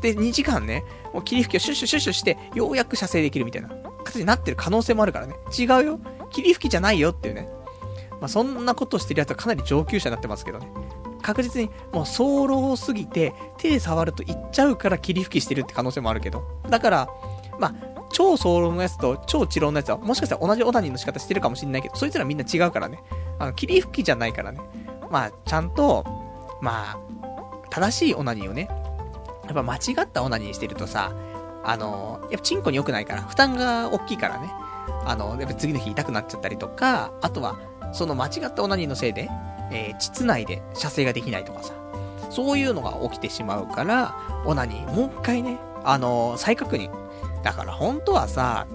[0.00, 3.68] で、2時間ね、もう霧吹きをシュッシュシュッシュして、ようやく射精できるみたいな
[4.04, 5.34] 形になってる可能性もあるからね。
[5.56, 6.00] 違うよ。
[6.30, 7.48] 霧吹きじゃないよっていうね。
[8.20, 10.68] まあ、そんなことしてるやつはかなり上級者になってますけどね。
[11.22, 16.44] 確実にもう早漏すぎて、手で触るといっちゃうから霧吹きしてるって可能性もあるけど。
[16.68, 17.08] だから、
[17.58, 17.74] まあ、
[18.12, 23.02] 超早漏のやつと超治療のやつは、もしかしたら同じオナニーの仕方してるかもしんないけど、そいつらみんな違うからね。
[23.38, 24.60] あの、霧吹きじゃないからね。
[25.14, 26.04] まあ、ちゃんと、
[26.60, 26.98] まあ、
[27.70, 28.66] 正しいオナニーをね、
[29.44, 31.12] やっぱ間違ったオナニーしてるとさ、
[31.62, 34.52] あの、やっぱチンコに良くないから、負担が大きいからね。
[35.06, 37.56] あの、やっぱ次の日痛くなっちゃったりとか、あとは、
[37.92, 39.30] その間違ったオナニーのせいで、
[39.70, 41.74] えー、膣内で射精ができないとかさ、
[42.30, 46.90] そういうのが起きてしまうから、オナニー、もう一回ね、あの、再確認。
[47.44, 48.66] だから本当はさ、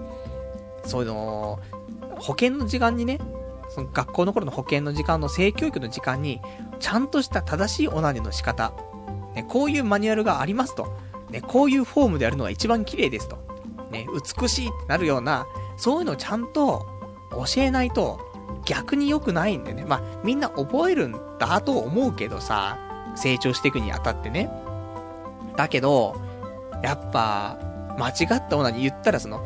[0.86, 1.58] その、
[2.18, 3.18] 保険の時間にね、
[3.70, 6.40] その学校の頃の保険の時間の性教育の時間に、
[6.80, 8.72] ちゃんとした正しいオナニの仕方、
[9.34, 10.92] ね、こういうマニュアルがありますと。
[11.30, 13.38] ね、こういうフォームでやるのが一番綺麗ですと。
[13.90, 14.06] ね、
[14.40, 16.86] 美しいってなるような、そういうのをちゃんと
[17.30, 18.20] 教えないと
[18.64, 19.84] 逆に良くないんでね。
[19.86, 22.78] まあ、みんな覚えるんだと思うけどさ、
[23.16, 24.50] 成長していくにあたってね。
[25.56, 26.16] だけど、
[26.82, 27.58] やっぱ、
[27.98, 29.44] 間違ったオナニー言ったらその、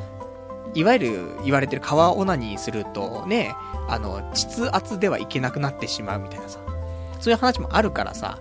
[0.74, 3.54] いわゆる言われてる川オナニーするとね、
[3.88, 6.58] あの、膣圧ではいけなくなってしまうみたいなさ。
[7.20, 8.40] そういう話もあるからさ。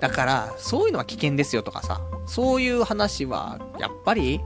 [0.00, 2.00] だから、そういうのは危険ですよとかさ。
[2.26, 4.40] そういう話は、やっぱり、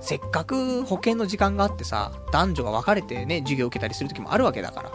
[0.00, 4.92] せっかく保険の時間があってさ、男女が分かれてね、授業を受けたりする時もあるわけだから。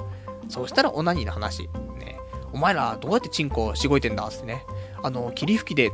[0.50, 1.70] そうしたらオナニーの話。
[1.98, 2.20] ね。
[2.52, 4.66] お前らどうやってチンコしごいてんだってね。
[5.02, 5.92] あの、霧吹きで、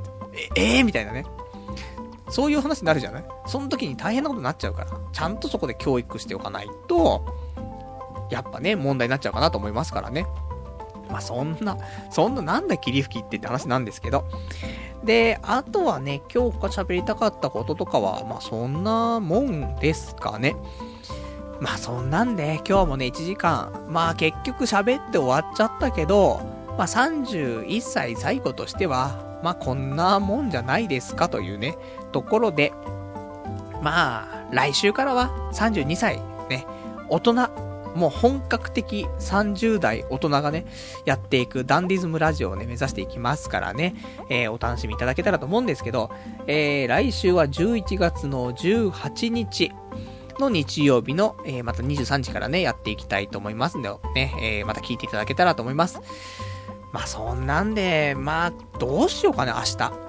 [0.55, 1.25] え、えー、みたいなね。
[2.29, 3.23] そういう話になるじゃない？
[3.47, 4.91] その時に大変なことになっちゃうから。
[5.11, 7.25] ちゃんとそこで教育しておかないと、
[8.29, 10.27] やっぱね、問題になっちゃうかなと思いますからね。
[11.09, 11.77] まあ、そんな、
[12.11, 14.25] そんななんだ霧吹きってって話なんですけど。
[15.03, 20.55] で、あとはね、今日喋りたかったこととかは、まあ、そんなもんですかね。
[21.59, 26.41] まあ、そんなんで、今日もね、1時間、まあ、結局喋って終わっちゃったけど、
[26.77, 31.75] まあ、31歳最後としては、まあ、こんなもんじゃないですかというね、
[32.09, 32.73] ところで、
[33.81, 36.65] まあ、来週からは32歳、ね、
[37.09, 37.33] 大人
[37.95, 40.65] もう本格的30代大人がね、
[41.05, 43.95] やっていくダンディズムラジオをね、目指していきますからね、
[44.29, 46.11] えー、お楽しみいただけたらと思うんですけど、
[46.47, 49.71] えー、来週は11月の18日、
[50.39, 55.99] の日曜日の、えー、また23時からね、やっていきたいと思いますんで、ね、えー、また聞いていただけたらと思います。
[56.93, 60.08] まあそんなんで、まあ、どうしようかね、明日。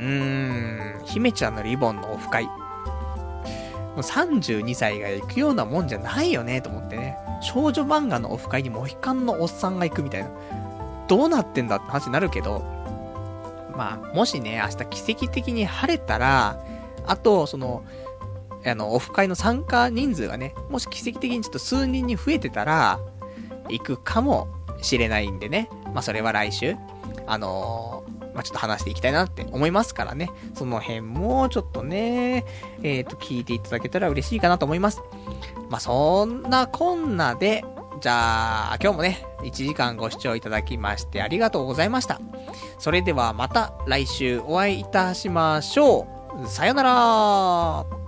[0.00, 2.46] うーん、姫ちゃんのリボンのオフ会。
[2.46, 7.18] もう32歳が行くようなもんじゃないよね、と思ってね。
[7.42, 10.30] 少女漫画のオフ会にモヒカンのおっさんが行くみたいな。
[11.06, 12.64] どうなってんだって話になるけど、
[13.76, 16.64] まあ、もしね、明日奇跡的に晴れたら、
[17.06, 17.84] あと、その、
[18.64, 23.00] あの、オフ会の参加人数がね、もし奇跡的にちょっと数人に増えてたら、
[23.68, 24.48] 行くかも
[24.82, 25.68] しれないんでね。
[25.86, 26.76] まあ、それは来週、
[27.26, 30.30] あのー、まあ、ちょっと話していきたいなって思いますからね。
[30.54, 32.46] その辺も、ちょっとね、
[32.82, 35.02] えっ、ー、と、聞いていただけたら嬉しいかなと思います。
[35.68, 37.62] まあ、そんなこんなで、
[38.00, 42.20] じゃあ、今日もね、1時間ご視聴いただきましてありがとうございました。
[42.78, 46.06] それではまた来週お会いいたしましょ
[46.42, 46.46] う。
[46.46, 47.99] さよなら